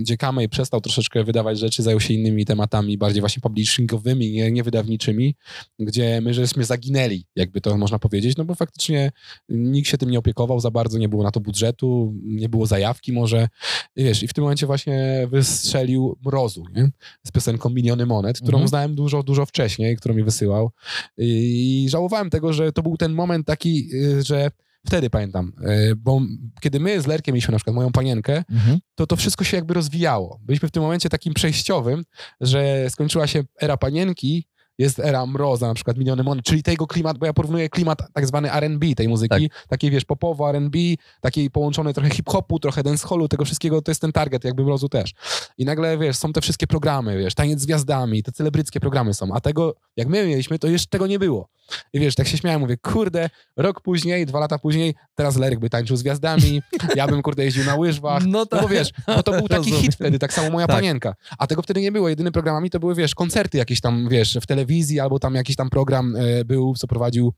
gdzie 0.00 0.16
Kamej 0.16 0.48
przestał 0.48 0.80
troszeczkę 0.80 1.24
wydawać 1.24 1.58
rzeczy, 1.58 1.82
zajął 1.82 2.00
się 2.00 2.14
innymi 2.14 2.44
tematami, 2.44 2.98
bardziej 2.98 3.20
właśnie 3.20 3.40
publishingowymi, 3.40 4.32
nie, 4.32 4.52
nie 4.52 4.62
wydawniczymi, 4.62 5.34
gdzie 5.78 6.20
my 6.20 6.34
żeśmy 6.34 6.64
zaginęli, 6.64 7.24
jakby 7.36 7.60
to 7.60 7.78
można 7.78 7.98
powiedzieć, 7.98 8.36
no 8.36 8.44
bo 8.44 8.54
faktycznie 8.54 9.12
nikt 9.48 9.88
się 9.88 9.98
tym 9.98 10.10
nie 10.10 10.18
opiekował 10.18 10.60
za 10.60 10.70
bardzo, 10.70 10.98
nie 10.98 11.08
było 11.08 11.22
na 11.22 11.30
to 11.30 11.40
budżetu, 11.40 12.14
nie 12.22 12.48
było 12.48 12.66
zajawki 12.66 13.12
może, 13.12 13.48
i 13.96 14.04
wiesz, 14.04 14.22
i 14.22 14.28
w 14.28 14.34
tym 14.34 14.44
momencie 14.44 14.66
właśnie 14.66 15.28
wystrzelił 15.30 16.18
Mrozu, 16.24 16.64
nie? 16.74 16.90
z 17.26 17.30
piosenką 17.30 17.70
Miliony 17.70 18.06
Monet, 18.06 18.36
którą 18.36 18.58
Mhm. 18.58 18.68
znałem 18.68 18.94
dużo, 18.94 19.22
dużo 19.22 19.46
wcześniej, 19.46 19.96
którą 19.96 20.14
mi 20.14 20.22
wysyłał 20.22 20.70
i 21.18 21.86
żałowałem 21.90 22.30
tego, 22.30 22.52
że 22.52 22.72
to 22.72 22.82
był 22.82 22.96
ten 22.96 23.12
moment 23.12 23.46
taki, 23.46 23.88
y, 23.94 24.22
że 24.22 24.50
wtedy 24.86 25.10
pamiętam, 25.10 25.52
y, 25.90 25.96
bo 25.96 26.20
kiedy 26.60 26.80
my 26.80 27.00
z 27.00 27.06
Lerkiem 27.06 27.32
mieliśmy 27.34 27.52
na 27.52 27.58
przykład 27.58 27.76
moją 27.76 27.92
panienkę, 27.92 28.44
Mhm. 28.50 28.78
to 28.94 29.06
to 29.06 29.16
wszystko 29.16 29.44
się 29.44 29.56
jakby 29.56 29.74
rozwijało. 29.74 30.38
Byliśmy 30.42 30.68
w 30.68 30.72
tym 30.72 30.82
momencie 30.82 31.08
takim 31.08 31.34
przejściowym, 31.34 32.04
że 32.40 32.90
skończyła 32.90 33.26
się 33.26 33.42
era 33.60 33.76
panienki, 33.76 34.46
jest 34.78 34.98
era 34.98 35.26
mroza, 35.26 35.68
na 35.68 35.74
przykład 35.74 35.98
Miliony 35.98 36.22
Monet, 36.22 36.44
czyli 36.44 36.62
tego 36.62 36.86
klimat, 36.86 37.18
bo 37.18 37.26
ja 37.26 37.32
porównuję 37.32 37.68
klimat 37.68 38.02
tak 38.12 38.26
zwany 38.26 38.52
R&B 38.52 38.94
tej 38.94 39.08
muzyki, 39.08 39.34
takiej 39.68 39.90
wiesz, 39.90 40.04
popowo 40.04 40.50
R&B, 40.50 40.78
takiej 41.20 41.50
połączonej 41.50 41.94
trochę 41.94 42.10
hip-hopu, 42.10 42.58
trochę 42.58 42.82
dancehallu, 42.82 43.28
tego 43.28 43.44
wszystkiego, 43.44 43.82
to 43.82 43.90
jest 43.90 44.00
ten 44.00 44.12
target 44.12 44.44
jakby 44.44 44.64
mrozu 44.64 44.88
też. 44.88 45.12
I 45.58 45.64
nagle, 45.64 45.98
wiesz, 45.98 46.16
są 46.16 46.32
te 46.32 46.40
wszystkie 46.40 46.66
programy, 46.66 47.18
wiesz, 47.18 47.34
taniec 47.34 47.60
z 47.60 47.66
gwiazdami, 47.66 48.22
te 48.22 48.32
celebryckie 48.32 48.80
programy 48.80 49.14
są, 49.14 49.34
a 49.34 49.40
tego, 49.40 49.74
jak 49.96 50.08
my 50.08 50.26
mieliśmy, 50.26 50.58
to 50.58 50.68
jeszcze 50.68 50.88
tego 50.88 51.06
nie 51.06 51.18
było. 51.18 51.48
I 51.92 52.00
wiesz, 52.00 52.14
tak 52.14 52.28
się 52.28 52.36
śmiałem, 52.38 52.60
mówię, 52.60 52.76
kurde, 52.76 53.30
rok 53.56 53.80
później, 53.80 54.26
dwa 54.26 54.40
lata 54.40 54.58
później, 54.58 54.94
teraz 55.14 55.36
Lerek 55.36 55.58
by 55.58 55.70
tańczył 55.70 55.96
z 55.96 56.02
gwiazdami, 56.02 56.62
ja 56.96 57.06
bym, 57.06 57.22
kurde, 57.22 57.44
jeździł 57.44 57.64
na 57.64 57.74
łyżwach, 57.76 58.22
No 58.26 58.38
no 58.38 58.46
tak. 58.46 58.62
bo 58.62 58.68
wiesz, 58.68 58.90
bo 59.06 59.22
to 59.22 59.32
był 59.32 59.48
taki 59.48 59.56
Rozumiem. 59.58 59.80
hit 59.82 59.94
wtedy, 59.94 60.18
tak 60.18 60.32
samo 60.32 60.50
moja 60.50 60.66
Tak. 60.66 60.76
panienka. 60.76 61.14
A 61.38 61.46
tego 61.46 61.62
wtedy 61.62 61.80
nie 61.80 61.92
było. 61.92 62.08
Jedynymi 62.08 62.32
programami 62.32 62.70
to 62.70 62.80
były, 62.80 62.94
wiesz, 62.94 63.14
koncerty 63.14 63.58
jakieś 63.58 63.80
tam, 63.80 64.08
wiesz, 64.08 64.38
w 64.42 64.46
telewizji 64.46 65.00
albo 65.00 65.18
tam 65.18 65.34
jakiś 65.34 65.56
tam 65.56 65.70
program 65.70 66.16
e, 66.16 66.44
był, 66.44 66.74
co 66.74 66.86
prowadził 66.86 67.32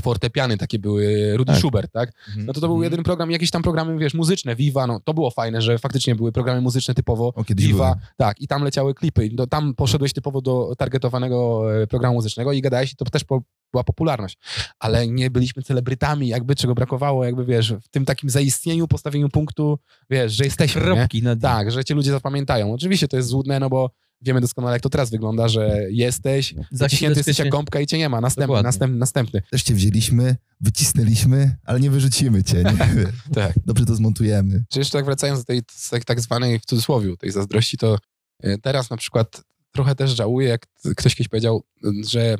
fortepiany 0.00 0.56
takie 0.58 0.78
były, 0.78 1.32
Rudy 1.36 1.52
Tak. 1.52 1.60
Schubert, 1.60 1.92
tak? 1.92 2.12
No 2.36 2.52
to 2.52 2.60
to 2.60 2.66
był 2.66 2.76
Mhm. 2.76 2.84
jedyny 2.84 3.02
program, 3.02 3.30
jakieś 3.30 3.50
tam 3.50 3.62
programy, 3.62 3.98
wiesz, 3.98 4.14
muzyczne, 4.14 4.56
Viva, 4.56 4.86
no 4.86 5.00
to 5.04 5.14
było 5.14 5.30
fajne, 5.30 5.62
że 5.62 5.78
faktycznie 5.78 6.14
były 6.14 6.32
programy 6.32 6.60
muzyczne 6.60 6.94
typowo 6.94 7.32
O, 7.36 7.44
Viva, 7.56 7.94
były. 7.94 8.06
tak, 8.16 8.40
i 8.40 8.46
tam 8.48 8.64
leciały 8.64 8.94
klipy. 8.94 9.30
No, 9.32 9.46
tam 9.46 9.74
poszedłeś 9.74 10.12
typowo 10.12 10.40
do 10.40 10.74
targetowanego 10.78 11.62
e, 11.82 11.86
programu 11.86 12.14
muzycznego 12.14 12.52
i 12.52 12.60
gadałeś 12.62 12.92
i 12.92 12.96
to 12.96 13.04
też 13.04 13.24
po, 13.24 13.42
była 13.72 13.84
popularność. 13.84 14.38
Ale 14.78 15.06
nie 15.08 15.30
byliśmy 15.30 15.62
celebrytami, 15.62 16.28
jakby 16.28 16.54
czego 16.54 16.74
brakowało, 16.74 17.24
jakby, 17.24 17.44
wiesz, 17.44 17.72
w 17.82 17.88
tym 17.88 18.04
takim 18.04 18.30
zaistnieniu, 18.30 18.88
postawieniu 18.88 19.28
punktu, 19.28 19.78
wiesz, 20.10 20.32
że 20.32 20.44
jesteśmy, 20.44 20.80
nie? 20.80 20.86
Kropki 20.86 21.22
na 21.22 21.36
Tak, 21.36 21.70
że 21.70 21.84
cię 21.84 21.94
ludzie 21.94 22.10
zapamiętają. 22.10 22.72
Oczywiście 22.72 23.08
to 23.08 23.16
jest 23.16 23.28
złudne, 23.28 23.60
no 23.60 23.68
bo 23.70 23.90
wiemy 24.22 24.40
doskonale, 24.40 24.72
jak 24.72 24.82
to 24.82 24.88
teraz 24.88 25.10
wygląda, 25.10 25.48
że 25.48 25.86
jesteś, 25.90 26.54
zaciśnięty 26.70 27.18
jesteś 27.18 27.38
jak 27.38 27.48
gąbka 27.48 27.80
i 27.80 27.86
cię 27.86 27.98
nie 27.98 28.08
ma. 28.08 28.20
Następny, 28.20 28.46
Dokładnie. 28.46 28.66
następny, 28.66 28.98
następny. 28.98 29.42
Też 29.50 29.62
cię 29.62 29.74
wzięliśmy, 29.74 30.36
wycisnęliśmy, 30.60 31.56
ale 31.64 31.80
nie 31.80 31.90
wyrzucimy 31.90 32.44
cię. 32.44 32.56
Nie? 32.56 33.06
Tak. 33.34 33.52
Dobrze 33.66 33.86
to 33.86 33.94
zmontujemy. 33.94 34.64
Czy 34.68 34.78
jeszcze 34.78 34.98
tak 34.98 35.04
wracając 35.04 35.40
do 35.40 35.44
tej 35.44 35.62
tak, 35.90 36.04
tak 36.04 36.20
zwanej, 36.20 36.58
w 36.58 36.64
cudzysłowie, 36.64 37.16
tej 37.16 37.30
zazdrości, 37.30 37.78
to 37.78 37.98
e, 38.42 38.58
teraz 38.58 38.90
na 38.90 38.96
przykład 38.96 39.42
trochę 39.72 39.94
też 39.94 40.10
żałuję, 40.10 40.48
jak 40.48 40.66
ktoś 40.96 41.14
kiedyś 41.14 41.28
powiedział, 41.28 41.62
że 42.06 42.36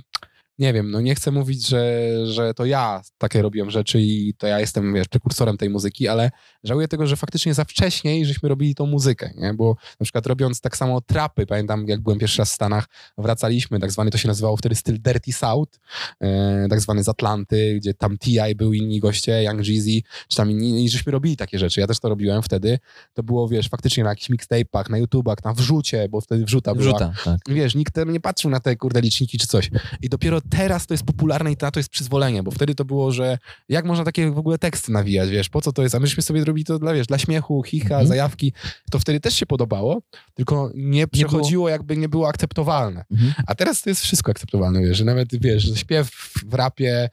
nie 0.59 0.73
wiem, 0.73 0.91
no 0.91 1.01
nie 1.01 1.15
chcę 1.15 1.31
mówić, 1.31 1.69
że, 1.69 2.11
że 2.27 2.55
to 2.55 2.65
ja 2.65 3.03
takie 3.19 3.43
robiłem 3.43 3.71
rzeczy 3.71 4.01
i 4.01 4.35
to 4.35 4.47
ja 4.47 4.61
jestem, 4.61 4.95
wiesz, 4.95 5.09
prekursorem 5.09 5.57
tej 5.57 5.71
muzyki, 5.71 6.09
ale 6.09 6.31
żałuję 6.65 6.89
tego, 6.89 7.07
że 7.07 7.17
faktycznie 7.17 7.55
za 7.55 7.65
wcześniej 7.65 8.27
żeśmy 8.27 8.49
robili 8.49 8.75
tą 8.75 8.87
muzykę, 8.87 9.31
nie? 9.37 9.55
Bo 9.55 9.77
na 10.01 10.05
przykład 10.05 10.27
robiąc 10.27 10.61
tak 10.61 10.77
samo 10.77 11.01
trapy, 11.01 11.47
pamiętam 11.47 11.89
jak 11.89 12.01
byłem 12.01 12.19
pierwszy 12.19 12.39
raz 12.39 12.51
w 12.51 12.55
Stanach, 12.55 12.89
wracaliśmy, 13.19 13.81
tak 13.81 13.93
zwany, 13.93 14.11
to 14.11 14.19
się 14.19 14.29
nazywało 14.29 14.57
wtedy 14.57 14.75
styl 14.75 15.03
Dirty 15.03 15.33
South, 15.33 15.81
e, 16.21 16.67
tak 16.71 16.81
zwany 16.81 17.03
z 17.03 17.09
Atlanty, 17.09 17.77
gdzie 17.77 17.95
tam 17.95 18.19
T.I. 18.19 18.55
był 18.55 18.73
inni 18.73 19.01
goście, 19.01 19.43
Young 19.43 19.67
Jeezy, 19.67 20.03
czy 20.29 20.37
tam 20.37 20.51
inni, 20.51 20.85
i 20.85 20.91
żeśmy 20.91 21.13
robili 21.13 21.37
takie 21.37 21.59
rzeczy, 21.59 21.81
ja 21.81 21.87
też 21.87 22.01
to 22.01 22.09
robiłem 22.09 22.43
wtedy, 22.43 22.79
to 23.15 23.23
było, 23.23 23.49
wiesz, 23.49 23.69
faktycznie 23.69 24.05
na 24.05 24.11
jakichś 24.11 24.31
mixtape'ach, 24.31 24.91
na 24.91 24.99
YouTubach, 24.99 25.45
na 25.45 25.53
wrzucie, 25.55 26.09
bo 26.09 26.21
wtedy 26.21 26.45
wrzuta 26.45 26.75
była. 26.75 26.99
Wrzuta, 26.99 27.13
tak. 27.25 27.41
Wiesz, 27.49 27.75
nikt 27.75 27.95
ten 27.95 28.13
nie 28.13 28.21
patrzył 28.21 28.51
na 28.51 28.61
te 28.61 28.77
kurde 28.77 29.01
liczniki 29.01 29.39
czy 29.39 29.47
coś. 29.47 29.71
I 30.03 30.09
dopiero 30.09 30.41
teraz 30.41 30.87
to 30.87 30.95
jest 30.95 31.05
popularne 31.05 31.53
i 31.53 31.57
na 31.63 31.71
to 31.71 31.81
jest 31.81 31.91
przyzwolenie, 31.91 32.43
bo 32.43 32.51
wtedy 32.51 32.75
to 32.75 32.85
było, 32.85 33.13
że 33.13 33.39
jak 33.69 33.85
można 33.85 34.05
takie 34.05 34.31
w 34.31 34.39
ogóle 34.39 34.59
teksty 34.59 34.93
nawijać, 34.93 35.31
wiesz, 35.31 35.49
po 35.49 35.61
co 35.61 35.73
to 35.73 35.83
jest? 35.83 35.95
A 35.95 36.01
myśmy 36.01 36.23
sobie 36.23 36.45
zrobili 36.51 36.65
to 36.65 36.79
dla, 36.79 36.95
wiesz, 36.95 37.07
dla 37.07 37.19
śmiechu, 37.19 37.63
chicha, 37.67 37.95
Mhm. 37.95 38.07
zajawki. 38.07 38.53
To 38.91 38.99
wtedy 38.99 39.21
też 39.21 39.35
się 39.35 39.47
podobało, 39.47 40.03
tylko 40.35 40.71
nie 40.75 41.07
przechodziło, 41.09 41.69
jakby 41.69 41.97
nie 41.97 42.09
było 42.09 42.29
akceptowalne. 42.29 43.05
Mhm. 43.11 43.33
A 43.47 43.55
teraz 43.55 43.83
to 43.83 43.91
jest 43.91 44.03
wszystko 44.03 44.31
akceptowalne, 44.31 44.81
wiesz, 44.81 44.99
że 44.99 45.05
nawet, 45.05 45.41
wiesz, 45.41 45.73
śpiew 45.75 46.11
w 46.51 46.55
rapie, 46.55 47.09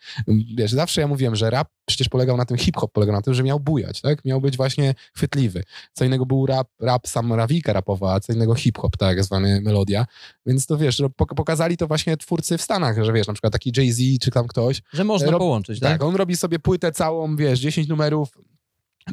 wiesz, 0.58 0.72
zawsze 0.72 1.02
ja 1.02 1.08
mówiłem, 1.08 1.36
że 1.36 1.50
rap 1.50 1.68
przecież 1.86 2.10
polegał 2.10 2.38
na 2.38 2.46
tym, 2.46 2.58
hip-hop 2.58 2.92
polegał 2.92 3.16
na 3.16 3.22
tym, 3.22 3.34
że 3.34 3.44
miał 3.44 3.60
bujać, 3.60 4.02
tak? 4.02 4.26
Miał 4.26 4.42
być 4.42 4.58
właśnie 4.58 4.96
chwytliwy. 5.16 5.64
Co 5.94 6.06
innego 6.06 6.26
był 6.26 6.46
rap, 6.46 6.68
rap 6.82 7.08
sam 7.08 7.34
Rawika 7.34 7.74
rapowa, 7.74 8.14
a 8.14 8.20
co 8.20 8.34
innego 8.34 8.56
hip-hop, 8.56 8.98
tak 8.98 9.24
zwany 9.24 9.62
melodia. 9.62 10.06
Więc 10.46 10.66
to 10.66 10.78
wiesz, 10.78 11.02
pokazali 11.36 11.78
to 11.78 11.88
właśnie 11.88 12.18
twórcy 12.18 12.58
w 12.58 12.62
Stanach, 12.62 13.04
że 13.04 13.14
wiesz, 13.14 13.28
na 13.28 13.34
przykład 13.34 13.54
taki 13.54 13.72
Jay-Z 13.78 14.20
czy 14.22 14.32
tam 14.32 14.48
ktoś, 14.48 14.82
Że 14.94 15.04
można 15.04 15.32
Rob- 15.32 15.40
połączyć, 15.40 15.80
tak, 15.80 15.92
tak? 15.92 16.04
on 16.04 16.16
robi 16.16 16.36
sobie 16.38 16.60
płytę 16.60 16.92
całą, 16.92 17.36
wiesz, 17.36 17.60
10 17.60 17.88
numerów, 17.88 18.30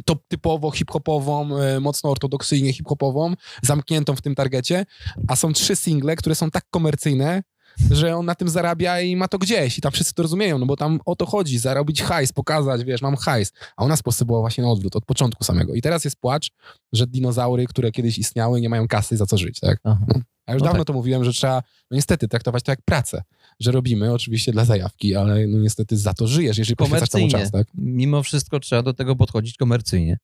to 0.05 0.17
typowo 0.29 0.71
hip-hopową, 0.71 1.59
e, 1.59 1.81
mocno 1.81 2.11
ortodoksyjnie 2.11 2.73
hip-hopową, 2.73 3.35
zamkniętą 3.63 4.17
w 4.17 4.23
tym 4.23 4.35
targecie, 4.35 4.87
a 5.29 5.37
są 5.37 5.53
trzy 5.53 5.77
single, 5.77 6.17
które 6.17 6.35
są 6.35 6.51
tak 6.51 6.65
komercyjne, 6.71 7.43
że 7.91 8.17
on 8.17 8.27
na 8.27 8.35
tym 8.35 8.49
zarabia 8.49 9.01
i 9.01 9.17
ma 9.17 9.29
to 9.29 9.39
gdzieś 9.39 9.79
i 9.79 9.81
tam 9.81 9.93
wszyscy 9.93 10.15
to 10.15 10.23
rozumieją, 10.23 10.59
no 10.59 10.67
bo 10.67 10.77
tam 10.77 11.01
o 11.05 11.17
to 11.17 11.27
chodzi, 11.27 11.59
zarobić 11.59 12.03
hajs, 12.03 12.33
pokazać, 12.33 12.85
wiesz, 12.85 13.03
mam 13.03 13.17
hajs. 13.17 13.53
A 13.77 13.85
u 13.85 13.89
nas 13.89 14.03
Polsce 14.03 14.25
było 14.25 14.41
właśnie 14.41 14.65
na 14.65 14.71
odwrót, 14.71 14.97
od 14.97 15.05
początku 15.05 15.45
samego. 15.45 15.75
I 15.75 15.83
teraz 15.83 16.05
jest 16.05 16.17
płacz, 16.17 16.51
że 16.93 17.07
dinozaury, 17.07 17.67
które 17.67 17.93
kiedyś 17.93 18.19
istniały, 18.19 18.61
nie 18.61 18.69
mają 18.69 18.89
kasy 18.89 19.17
za 19.17 19.27
co 19.27 19.39
żyć, 19.39 19.61
tak? 19.61 19.79
Aha. 19.85 20.07
A 20.47 20.53
już 20.53 20.63
No 20.63 20.67
dawno 20.67 20.81
tak. 20.81 20.87
to 20.87 20.93
mówiłem, 20.93 21.25
że 21.25 21.33
trzeba, 21.33 21.63
no 21.91 21.95
niestety, 21.95 22.29
traktować 22.29 22.63
to 22.63 22.73
jak 22.73 22.83
pracę. 22.85 23.23
Że 23.61 23.73
robimy 23.73 24.13
oczywiście 24.13 24.53
dla 24.53 24.65
zajawki, 24.65 25.17
ale 25.17 25.47
no 25.47 25.59
niestety 25.59 25.97
za 25.97 26.15
to 26.15 26.27
żyjesz, 26.27 26.59
jeżeli 26.59 26.77
poświęcasz 26.77 27.09
temu 27.09 27.29
czas, 27.29 27.51
tak? 27.51 27.67
Mimo 27.75 28.23
wszystko 28.23 28.61
trzeba 28.61 28.83
do 28.83 28.95
tego 28.95 29.17
podchodzić 29.17 29.57
komercyjnie. 29.57 30.19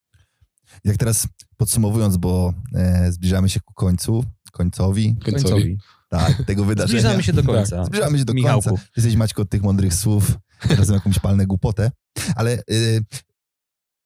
Jak 0.85 0.97
teraz 0.97 1.29
podsumowując, 1.57 2.17
bo 2.17 2.55
e, 2.75 3.13
zbliżamy 3.13 3.49
się 3.49 3.61
ku 3.61 3.75
końcu, 3.75 4.25
końcowi, 4.53 5.17
Końcowi. 5.25 5.79
Tak, 6.11 6.45
tego 6.47 6.65
wydarzenia. 6.65 7.01
Zbliżamy 7.01 7.23
się 7.23 7.33
do 7.33 7.43
końca. 7.43 7.85
Zbliżamy 7.85 8.19
się 8.19 8.25
do 8.25 8.35
Michałku. 8.35 8.69
końca. 8.69 8.85
Jesteś 8.97 9.17
Maćko 9.17 9.43
od 9.43 9.51
tych 9.51 9.63
mądrych 9.63 9.95
słów, 9.95 10.39
razem 10.79 10.95
jakąś 10.95 11.19
palnę 11.19 11.47
głupotę, 11.47 11.91
ale 12.35 12.63
y, 12.71 13.05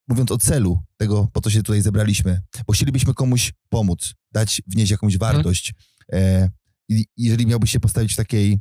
mówiąc 0.08 0.32
o 0.32 0.38
celu 0.38 0.82
tego, 0.96 1.28
po 1.32 1.40
co 1.40 1.50
się 1.50 1.62
tutaj 1.62 1.82
zebraliśmy, 1.82 2.40
bo 2.66 2.72
chcielibyśmy 2.72 3.14
komuś 3.14 3.52
pomóc, 3.68 4.14
dać 4.32 4.62
wnieść 4.66 4.90
jakąś 4.90 5.18
wartość. 5.18 5.74
E, 6.12 6.50
I 6.88 7.06
jeżeli 7.16 7.46
miałbyś 7.46 7.70
się 7.70 7.80
postawić 7.80 8.12
w 8.12 8.16
takiej 8.16 8.60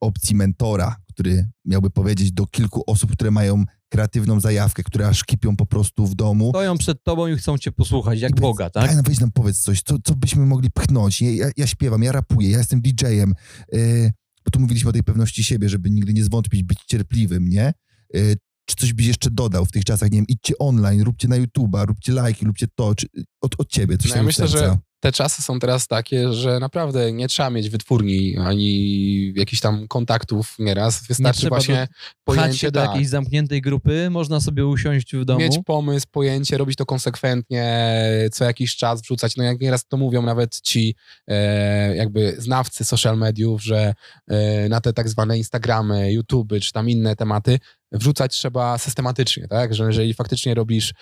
opcji 0.00 0.36
mentora, 0.36 0.96
który 1.08 1.48
miałby 1.64 1.90
powiedzieć 1.90 2.32
do 2.32 2.46
kilku 2.46 2.82
osób, 2.86 3.12
które 3.12 3.30
mają 3.30 3.64
kreatywną 3.90 4.40
zajawkę, 4.40 4.82
które 4.82 5.08
aż 5.08 5.24
kipią 5.24 5.56
po 5.56 5.66
prostu 5.66 6.06
w 6.06 6.14
domu, 6.14 6.50
Stoją 6.50 6.78
przed 6.78 7.02
tobą 7.04 7.26
i 7.26 7.36
chcą 7.36 7.58
cię 7.58 7.72
posłuchać, 7.72 8.20
jak 8.20 8.30
Powiedz- 8.32 8.40
Boga, 8.42 8.70
tak? 8.70 8.96
No 8.96 9.02
weź 9.04 9.20
nam 9.20 9.30
powiedz 9.32 9.60
coś, 9.60 9.82
co, 9.82 9.96
co 10.04 10.14
byśmy 10.14 10.46
mogli 10.46 10.70
pchnąć. 10.70 11.22
Ja, 11.22 11.30
ja, 11.30 11.50
ja 11.56 11.66
śpiewam, 11.66 12.02
ja 12.02 12.12
rapuję, 12.12 12.50
ja 12.50 12.58
jestem 12.58 12.80
DJ-em. 12.80 13.34
Yy, 13.72 14.12
bo 14.44 14.50
tu 14.50 14.60
mówiliśmy 14.60 14.90
o 14.90 14.92
tej 14.92 15.02
pewności 15.02 15.44
siebie, 15.44 15.68
żeby 15.68 15.90
nigdy 15.90 16.12
nie 16.12 16.24
zwątpić, 16.24 16.62
być 16.62 16.78
cierpliwym, 16.86 17.48
nie? 17.48 17.72
Yy, 18.14 18.36
czy 18.64 18.76
coś 18.76 18.92
byś 18.92 19.06
jeszcze 19.06 19.30
dodał 19.30 19.66
w 19.66 19.70
tych 19.70 19.84
czasach? 19.84 20.10
Nie 20.10 20.18
wiem, 20.18 20.26
idźcie 20.28 20.58
online, 20.58 21.02
róbcie 21.02 21.28
na 21.28 21.36
YouTube'a, 21.40 21.86
róbcie 21.86 22.12
lajki, 22.12 22.44
róbcie 22.46 22.66
to. 22.74 22.94
Czy, 22.94 23.06
od, 23.40 23.60
od 23.60 23.68
ciebie, 23.68 23.98
coś 23.98 24.10
No 24.10 24.16
ja 24.16 24.22
myślę, 24.22 24.48
serca. 24.48 24.66
że 24.66 24.78
te 25.00 25.12
czasy 25.12 25.42
są 25.42 25.58
teraz 25.58 25.86
takie, 25.86 26.32
że 26.32 26.58
naprawdę 26.58 27.12
nie 27.12 27.28
trzeba 27.28 27.50
mieć 27.50 27.70
wytwórni 27.70 28.36
ani 28.38 29.32
jakichś 29.36 29.62
tam 29.62 29.88
kontaktów 29.88 30.54
nieraz. 30.58 31.06
Wystarczy 31.06 31.40
trzeba 31.40 31.56
właśnie 31.56 31.88
pojęcie, 32.24 32.58
się 32.58 32.70
do 32.70 32.80
tak, 32.80 32.90
jakiejś 32.90 33.08
zamkniętej 33.08 33.62
grupy, 33.62 34.10
można 34.10 34.40
sobie 34.40 34.66
usiąść 34.66 35.12
w 35.16 35.24
domu. 35.24 35.40
mieć 35.40 35.58
pomysł, 35.66 36.06
pojęcie, 36.10 36.58
robić 36.58 36.76
to 36.76 36.86
konsekwentnie, 36.86 37.94
co 38.32 38.44
jakiś 38.44 38.76
czas 38.76 39.02
wrzucać. 39.02 39.36
No 39.36 39.44
jak 39.44 39.60
nieraz 39.60 39.86
to 39.86 39.96
mówią 39.96 40.22
nawet 40.22 40.60
ci 40.60 40.94
e, 41.28 41.96
jakby 41.96 42.34
znawcy 42.38 42.84
social 42.84 43.18
mediów, 43.18 43.62
że 43.62 43.94
e, 44.28 44.68
na 44.68 44.80
te 44.80 44.92
tak 44.92 45.08
zwane 45.08 45.38
Instagramy, 45.38 46.12
YouTube 46.12 46.52
czy 46.60 46.72
tam 46.72 46.90
inne 46.90 47.16
tematy 47.16 47.58
wrzucać 47.92 48.32
trzeba 48.32 48.78
systematycznie, 48.78 49.48
tak? 49.48 49.74
Że 49.74 49.84
jeżeli 49.84 50.14
faktycznie 50.14 50.54
robisz 50.54 50.94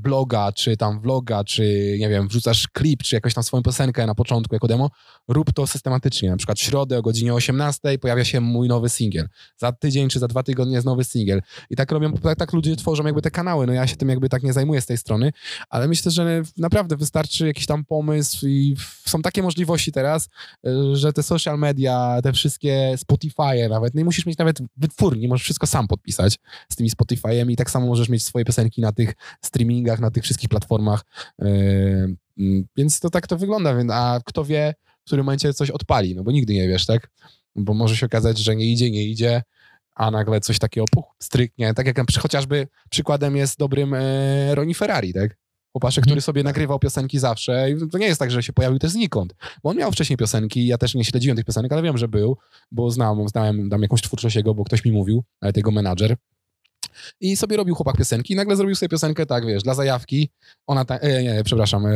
bloga, 0.00 0.52
czy 0.52 0.76
tam 0.76 1.00
vloga, 1.00 1.44
czy 1.44 1.96
nie 2.00 2.08
wiem, 2.08 2.28
wrzucasz 2.28 2.68
klip, 2.68 3.02
czy 3.02 3.16
jakąś 3.16 3.34
tam 3.34 3.44
swoją 3.44 3.62
piosenkę 3.62 4.06
na 4.06 4.14
początku 4.14 4.54
jako 4.54 4.68
demo, 4.68 4.90
rób 5.28 5.52
to 5.52 5.66
systematycznie. 5.66 6.30
Na 6.30 6.36
przykład 6.36 6.58
w 6.58 6.62
środę 6.62 6.98
o 6.98 7.02
godzinie 7.02 7.34
18 7.34 7.98
pojawia 7.98 8.24
się 8.24 8.40
mój 8.40 8.68
nowy 8.68 8.88
singiel. 8.88 9.28
Za 9.56 9.72
tydzień 9.72 10.08
czy 10.08 10.18
za 10.18 10.28
dwa 10.28 10.42
tygodnie 10.42 10.74
jest 10.74 10.86
nowy 10.86 11.04
singiel. 11.04 11.42
I 11.70 11.76
tak 11.76 11.92
robią, 11.92 12.12
tak, 12.12 12.38
tak 12.38 12.52
ludzie 12.52 12.76
tworzą 12.76 13.04
jakby 13.04 13.22
te 13.22 13.30
kanały. 13.30 13.66
No 13.66 13.72
ja 13.72 13.86
się 13.86 13.96
tym 13.96 14.08
jakby 14.08 14.28
tak 14.28 14.42
nie 14.42 14.52
zajmuję 14.52 14.80
z 14.80 14.86
tej 14.86 14.98
strony, 14.98 15.32
ale 15.68 15.88
myślę, 15.88 16.12
że 16.12 16.42
naprawdę 16.56 16.96
wystarczy 16.96 17.46
jakiś 17.46 17.66
tam 17.66 17.84
pomysł 17.84 18.46
i 18.46 18.76
są 19.06 19.22
takie 19.22 19.42
możliwości 19.42 19.92
teraz, 19.92 20.28
y, 20.66 20.96
że 20.96 21.12
te 21.12 21.22
social 21.22 21.58
media, 21.58 22.20
te 22.22 22.32
wszystkie 22.32 22.94
Spotify 22.96 23.68
nawet, 23.70 23.94
nie 23.94 24.04
musisz 24.04 24.26
mieć 24.26 24.38
nawet 24.38 24.58
wytwórni, 24.76 25.28
możesz 25.28 25.44
wszystko 25.44 25.66
sam 25.66 25.88
podpisać 25.88 26.09
z 26.68 26.76
tymi 26.76 26.90
Spotify'em 26.90 27.50
i 27.50 27.56
tak 27.56 27.70
samo 27.70 27.86
możesz 27.86 28.08
mieć 28.08 28.24
swoje 28.24 28.44
piosenki 28.44 28.80
na 28.80 28.92
tych 28.92 29.14
streamingach, 29.44 30.00
na 30.00 30.10
tych 30.10 30.22
wszystkich 30.22 30.48
platformach. 30.48 31.04
Yy, 31.38 32.16
mm, 32.38 32.64
Więc 32.76 33.00
to 33.00 33.10
tak 33.10 33.26
to 33.26 33.38
wygląda. 33.38 33.74
A 33.92 34.20
kto 34.24 34.44
wie, 34.44 34.74
w 35.02 35.04
którym 35.06 35.26
momencie 35.26 35.54
coś 35.54 35.70
odpali, 35.70 36.14
no 36.14 36.22
bo 36.22 36.32
nigdy 36.32 36.54
nie 36.54 36.68
wiesz, 36.68 36.86
tak? 36.86 37.10
Bo 37.56 37.74
może 37.74 37.96
się 37.96 38.06
okazać, 38.06 38.38
że 38.38 38.56
nie 38.56 38.72
idzie, 38.72 38.90
nie 38.90 39.04
idzie, 39.04 39.42
a 39.94 40.10
nagle 40.10 40.40
coś 40.40 40.58
takiego 40.58 40.84
puch, 40.90 41.14
stryknie. 41.18 41.74
Tak 41.74 41.86
jak 41.86 41.96
chociażby 42.22 42.68
przykładem 42.90 43.36
jest 43.36 43.58
dobrym 43.58 43.94
e, 43.94 44.54
Roni 44.54 44.74
Ferrari, 44.74 45.12
tak? 45.12 45.39
Chłopaszek, 45.72 46.04
który 46.04 46.20
sobie 46.20 46.42
nagrywał 46.42 46.78
piosenki 46.78 47.18
zawsze 47.18 47.70
i 47.70 47.88
to 47.90 47.98
nie 47.98 48.06
jest 48.06 48.18
tak, 48.18 48.30
że 48.30 48.42
się 48.42 48.52
pojawił 48.52 48.78
też 48.78 48.90
znikąd, 48.90 49.34
bo 49.62 49.70
on 49.70 49.76
miał 49.76 49.92
wcześniej 49.92 50.16
piosenki, 50.16 50.66
ja 50.66 50.78
też 50.78 50.94
nie 50.94 51.04
śledziłem 51.04 51.36
tych 51.36 51.46
piosenek, 51.46 51.72
ale 51.72 51.82
wiem, 51.82 51.98
że 51.98 52.08
był, 52.08 52.36
bo 52.70 52.90
znam, 52.90 53.28
znałem 53.28 53.70
tam 53.70 53.82
jakąś 53.82 54.02
twórczość 54.02 54.36
jego, 54.36 54.54
bo 54.54 54.64
ktoś 54.64 54.84
mi 54.84 54.92
mówił, 54.92 55.24
ale 55.40 55.52
jego 55.56 55.70
menadżer. 55.70 56.16
I 57.20 57.36
sobie 57.36 57.56
robił 57.56 57.74
chłopak 57.74 57.96
piosenki 57.96 58.32
i 58.32 58.36
nagle 58.36 58.56
zrobił 58.56 58.76
sobie 58.76 58.88
piosenkę, 58.88 59.26
tak 59.26 59.46
wiesz, 59.46 59.62
dla 59.62 59.74
zajawki. 59.74 60.30
Ona, 60.66 60.84
ta, 60.84 60.98
e, 60.98 61.22
nie, 61.22 61.44
przepraszam, 61.44 61.86
e, 61.86 61.92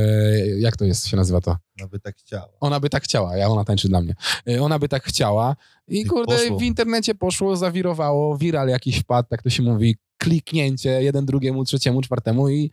jak 0.59 0.77
to 0.77 0.85
jest, 0.85 1.07
się 1.07 1.17
nazywa 1.17 1.41
to? 1.41 1.57
No 1.81 1.89
by 1.89 2.01
tak 2.01 2.17
chciała. 2.17 2.49
Ona 2.61 2.81
by 2.81 2.91
tak 2.91 3.03
chciała, 3.03 3.37
ja 3.37 3.49
ona 3.49 3.65
tańczy 3.65 3.89
dla 3.89 4.01
mnie. 4.01 4.15
Y, 4.49 4.63
Ona 4.63 4.79
by 4.79 4.89
tak 4.89 5.05
chciała 5.05 5.57
i 5.89 6.01
I 6.01 6.05
kurde, 6.05 6.37
poszło. 6.37 6.59
w 6.59 6.63
internecie 6.63 7.15
poszło, 7.15 7.57
zawirowało, 7.57 8.39
viral 8.39 8.69
jakiś 8.69 8.99
wpadł, 8.99 9.29
tak 9.29 9.43
to 9.43 9.51
się 9.51 9.63
mówi, 9.63 9.97
kliknięcie 10.19 11.03
jeden 11.03 11.27
drugiemu, 11.27 11.65
trzeciemu, 11.65 12.03
czwartemu 12.03 12.49
i 12.49 12.71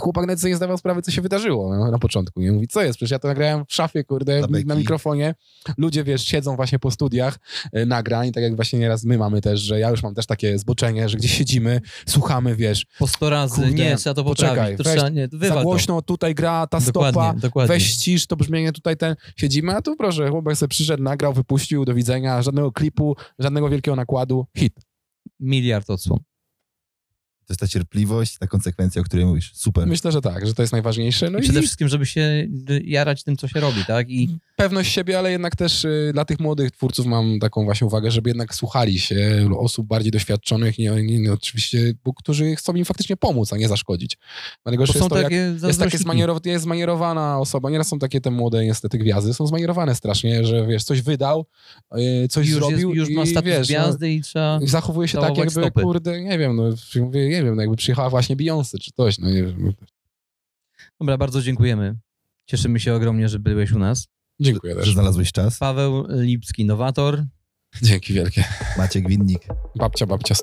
chłopak 0.00 0.26
nawet 0.26 0.40
sobie 0.40 0.50
nie 0.50 0.56
zdawał 0.56 0.78
sprawy, 0.78 1.02
co 1.02 1.10
się 1.10 1.22
wydarzyło 1.22 1.76
no, 1.76 1.90
na 1.90 1.98
początku. 1.98 2.40
Nie 2.40 2.52
mówi, 2.52 2.68
co 2.68 2.82
jest, 2.82 2.96
przecież 2.96 3.10
ja 3.10 3.18
to 3.18 3.28
nagrałem 3.28 3.64
w 3.68 3.74
szafie, 3.74 4.04
kurde, 4.04 4.40
Na 4.40 4.48
beki. 4.48 4.66
na 4.66 4.74
mikrofonie. 4.74 5.34
Ludzie, 5.78 6.04
wiesz, 6.04 6.22
siedzą 6.24 6.56
właśnie 6.56 6.78
po 6.78 6.90
studiach 6.90 7.38
y, 7.76 7.86
nagrań, 7.86 8.32
tak 8.32 8.42
jak 8.42 8.56
właśnie 8.56 8.78
nieraz 8.78 9.04
my 9.04 9.18
mamy 9.18 9.40
też, 9.40 9.60
że 9.60 9.78
ja 9.80 9.90
już 9.90 10.02
mam 10.02 10.14
też 10.14 10.26
takie 10.26 10.58
zboczenie, 10.58 11.08
że 11.08 11.16
gdzieś 11.18 11.38
siedzimy, 11.38 11.80
słuchamy, 12.06 12.56
wiesz, 12.56 12.86
Po 12.98 13.06
100 13.06 13.30
razy, 13.30 13.54
Kurde, 13.54 13.70
nie, 13.70 13.96
trzeba 13.96 14.14
to 14.14 14.24
poprawić. 14.24 14.40
poczekaj, 14.50 14.76
to 14.76 14.84
weź 14.84 14.92
trzeba, 14.94 15.08
nie, 15.08 15.28
za 15.48 15.62
głośno, 15.62 16.02
tutaj 16.02 16.34
gra 16.34 16.66
ta 16.66 16.78
to. 16.80 16.84
stopa, 16.86 17.06
Dokładnie, 17.12 17.40
dokładnie. 17.40 17.74
Weź 17.74 17.86
ścisz 17.86 18.26
to 18.26 18.36
brzmienie, 18.36 18.72
tutaj 18.72 18.96
ten 18.96 19.16
siedzimy, 19.36 19.76
a 19.76 19.82
tu 19.82 19.96
proszę, 19.96 20.28
chłopak 20.30 20.56
sobie 20.56 20.68
przyszedł, 20.68 21.02
nagrał, 21.02 21.32
wypuścił, 21.32 21.84
do 21.84 21.94
widzenia, 21.94 22.42
żadnego 22.50 22.72
klipu, 22.72 23.16
żadnego 23.38 23.68
wielkiego 23.68 23.96
nakładu, 23.96 24.46
hit. 24.56 24.80
Miliard 25.40 25.90
odsłon. 25.90 26.18
To 27.50 27.52
jest 27.52 27.60
ta 27.60 27.68
cierpliwość, 27.68 28.38
ta 28.38 28.46
konsekwencja, 28.46 29.02
o 29.02 29.04
której 29.04 29.26
mówisz. 29.26 29.50
Super. 29.54 29.86
Myślę, 29.86 30.12
że 30.12 30.20
tak, 30.20 30.46
że 30.46 30.54
to 30.54 30.62
jest 30.62 30.72
najważniejsze. 30.72 31.30
No 31.30 31.38
I 31.38 31.40
i 31.40 31.44
przede 31.44 31.60
wszystkim, 31.60 31.88
żeby 31.88 32.06
się 32.06 32.48
jarać 32.84 33.24
tym, 33.24 33.36
co 33.36 33.48
się 33.48 33.60
robi, 33.60 33.84
tak? 33.84 34.10
I 34.10 34.38
pewność 34.56 34.92
siebie, 34.92 35.18
ale 35.18 35.30
jednak 35.30 35.56
też 35.56 35.84
y, 35.84 36.10
dla 36.12 36.24
tych 36.24 36.40
młodych 36.40 36.70
twórców 36.70 37.06
mam 37.06 37.38
taką 37.38 37.64
właśnie 37.64 37.86
uwagę, 37.86 38.10
żeby 38.10 38.30
jednak 38.30 38.54
słuchali 38.54 38.98
się 38.98 39.48
osób 39.58 39.86
bardziej 39.86 40.12
doświadczonych, 40.12 40.78
nie, 40.78 40.90
nie, 40.90 41.18
nie 41.18 41.32
oczywiście, 41.32 41.92
bo, 42.04 42.14
którzy 42.14 42.56
chcą 42.56 42.74
im 42.74 42.84
faktycznie 42.84 43.16
pomóc, 43.16 43.52
a 43.52 43.56
nie 43.56 43.68
zaszkodzić. 43.68 44.18
Dlatego, 44.64 44.86
że 44.86 44.92
są 44.92 44.98
jest 44.98 45.10
to 45.10 45.20
jak, 45.20 45.32
jest 45.62 45.80
takie 45.80 45.98
zmanierow- 45.98 46.46
jest 46.46 46.64
zmanierowana 46.64 47.38
osoba, 47.38 47.70
nieraz 47.70 47.88
są 47.88 47.98
takie 47.98 48.20
te 48.20 48.30
młode 48.30 48.64
niestety 48.64 48.98
gwiazdy, 48.98 49.34
są 49.34 49.46
zmanierowane 49.46 49.94
strasznie, 49.94 50.44
że 50.44 50.66
wiesz, 50.66 50.84
coś 50.84 51.02
wydał, 51.02 51.46
y, 51.98 52.28
coś 52.28 52.48
już, 52.48 52.56
jest, 52.56 52.68
zrobił 52.68 52.94
już 52.94 53.10
ma 53.10 53.22
i 53.22 53.26
status 53.26 53.46
wiesz, 53.46 53.58
no, 53.58 53.64
gwiazdy 53.64 54.12
i 54.12 54.22
trzeba... 54.22 54.58
I 54.62 54.68
zachowuje 54.68 55.08
się 55.08 55.18
tak, 55.18 55.36
jakby, 55.36 55.50
stopy. 55.50 55.82
kurde, 55.82 56.20
nie 56.20 56.38
wiem, 56.38 56.56
no, 56.56 56.70
mówię, 57.00 57.39
nie 57.40 57.46
wiem, 57.46 57.56
no, 57.56 57.62
jakby 57.62 57.76
przyjechała 57.76 58.10
właśnie 58.10 58.36
Beyoncé 58.36 58.78
czy 58.82 58.90
coś, 58.96 59.18
no 59.18 59.30
nie 59.30 59.42
wiem. 59.44 59.72
Dobra, 61.00 61.18
bardzo 61.18 61.42
dziękujemy. 61.42 61.94
Cieszymy 62.46 62.80
się 62.80 62.94
ogromnie, 62.94 63.28
że 63.28 63.38
byłeś 63.38 63.72
u 63.72 63.78
nas. 63.78 64.08
Dziękuję 64.40 64.74
Że 64.74 64.80
też. 64.80 64.92
znalazłeś 64.92 65.32
czas. 65.32 65.58
Paweł 65.58 66.06
Lipski, 66.08 66.64
nowator. 66.64 67.24
Dzięki 67.82 68.12
wielkie. 68.12 68.44
Maciek 68.78 69.08
Winnik. 69.08 69.46
Babcia, 69.76 70.06
babcia. 70.06 70.34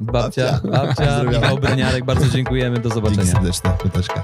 Babcia, 0.00 0.60
Babcia. 0.64 1.22
Michał 1.32 1.58
Breniarek, 1.58 2.04
bardzo 2.04 2.28
dziękujemy, 2.28 2.76
do 2.76 2.82
Dzięki 2.82 2.94
zobaczenia. 2.94 3.32
serdeczne. 3.32 3.76
Pyteczka. 3.82 4.22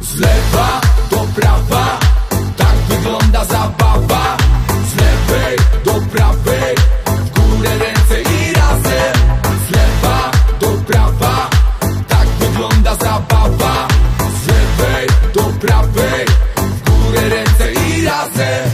Z 0.00 0.16
lewa 0.20 0.80
do 1.10 1.16
prawa, 1.40 2.00
tak 2.56 2.76
wygląda 2.76 3.44
zabawa. 3.44 4.36
Z 4.68 4.94
lewej 4.96 5.56
do 5.84 5.92
prawej, 5.92 6.61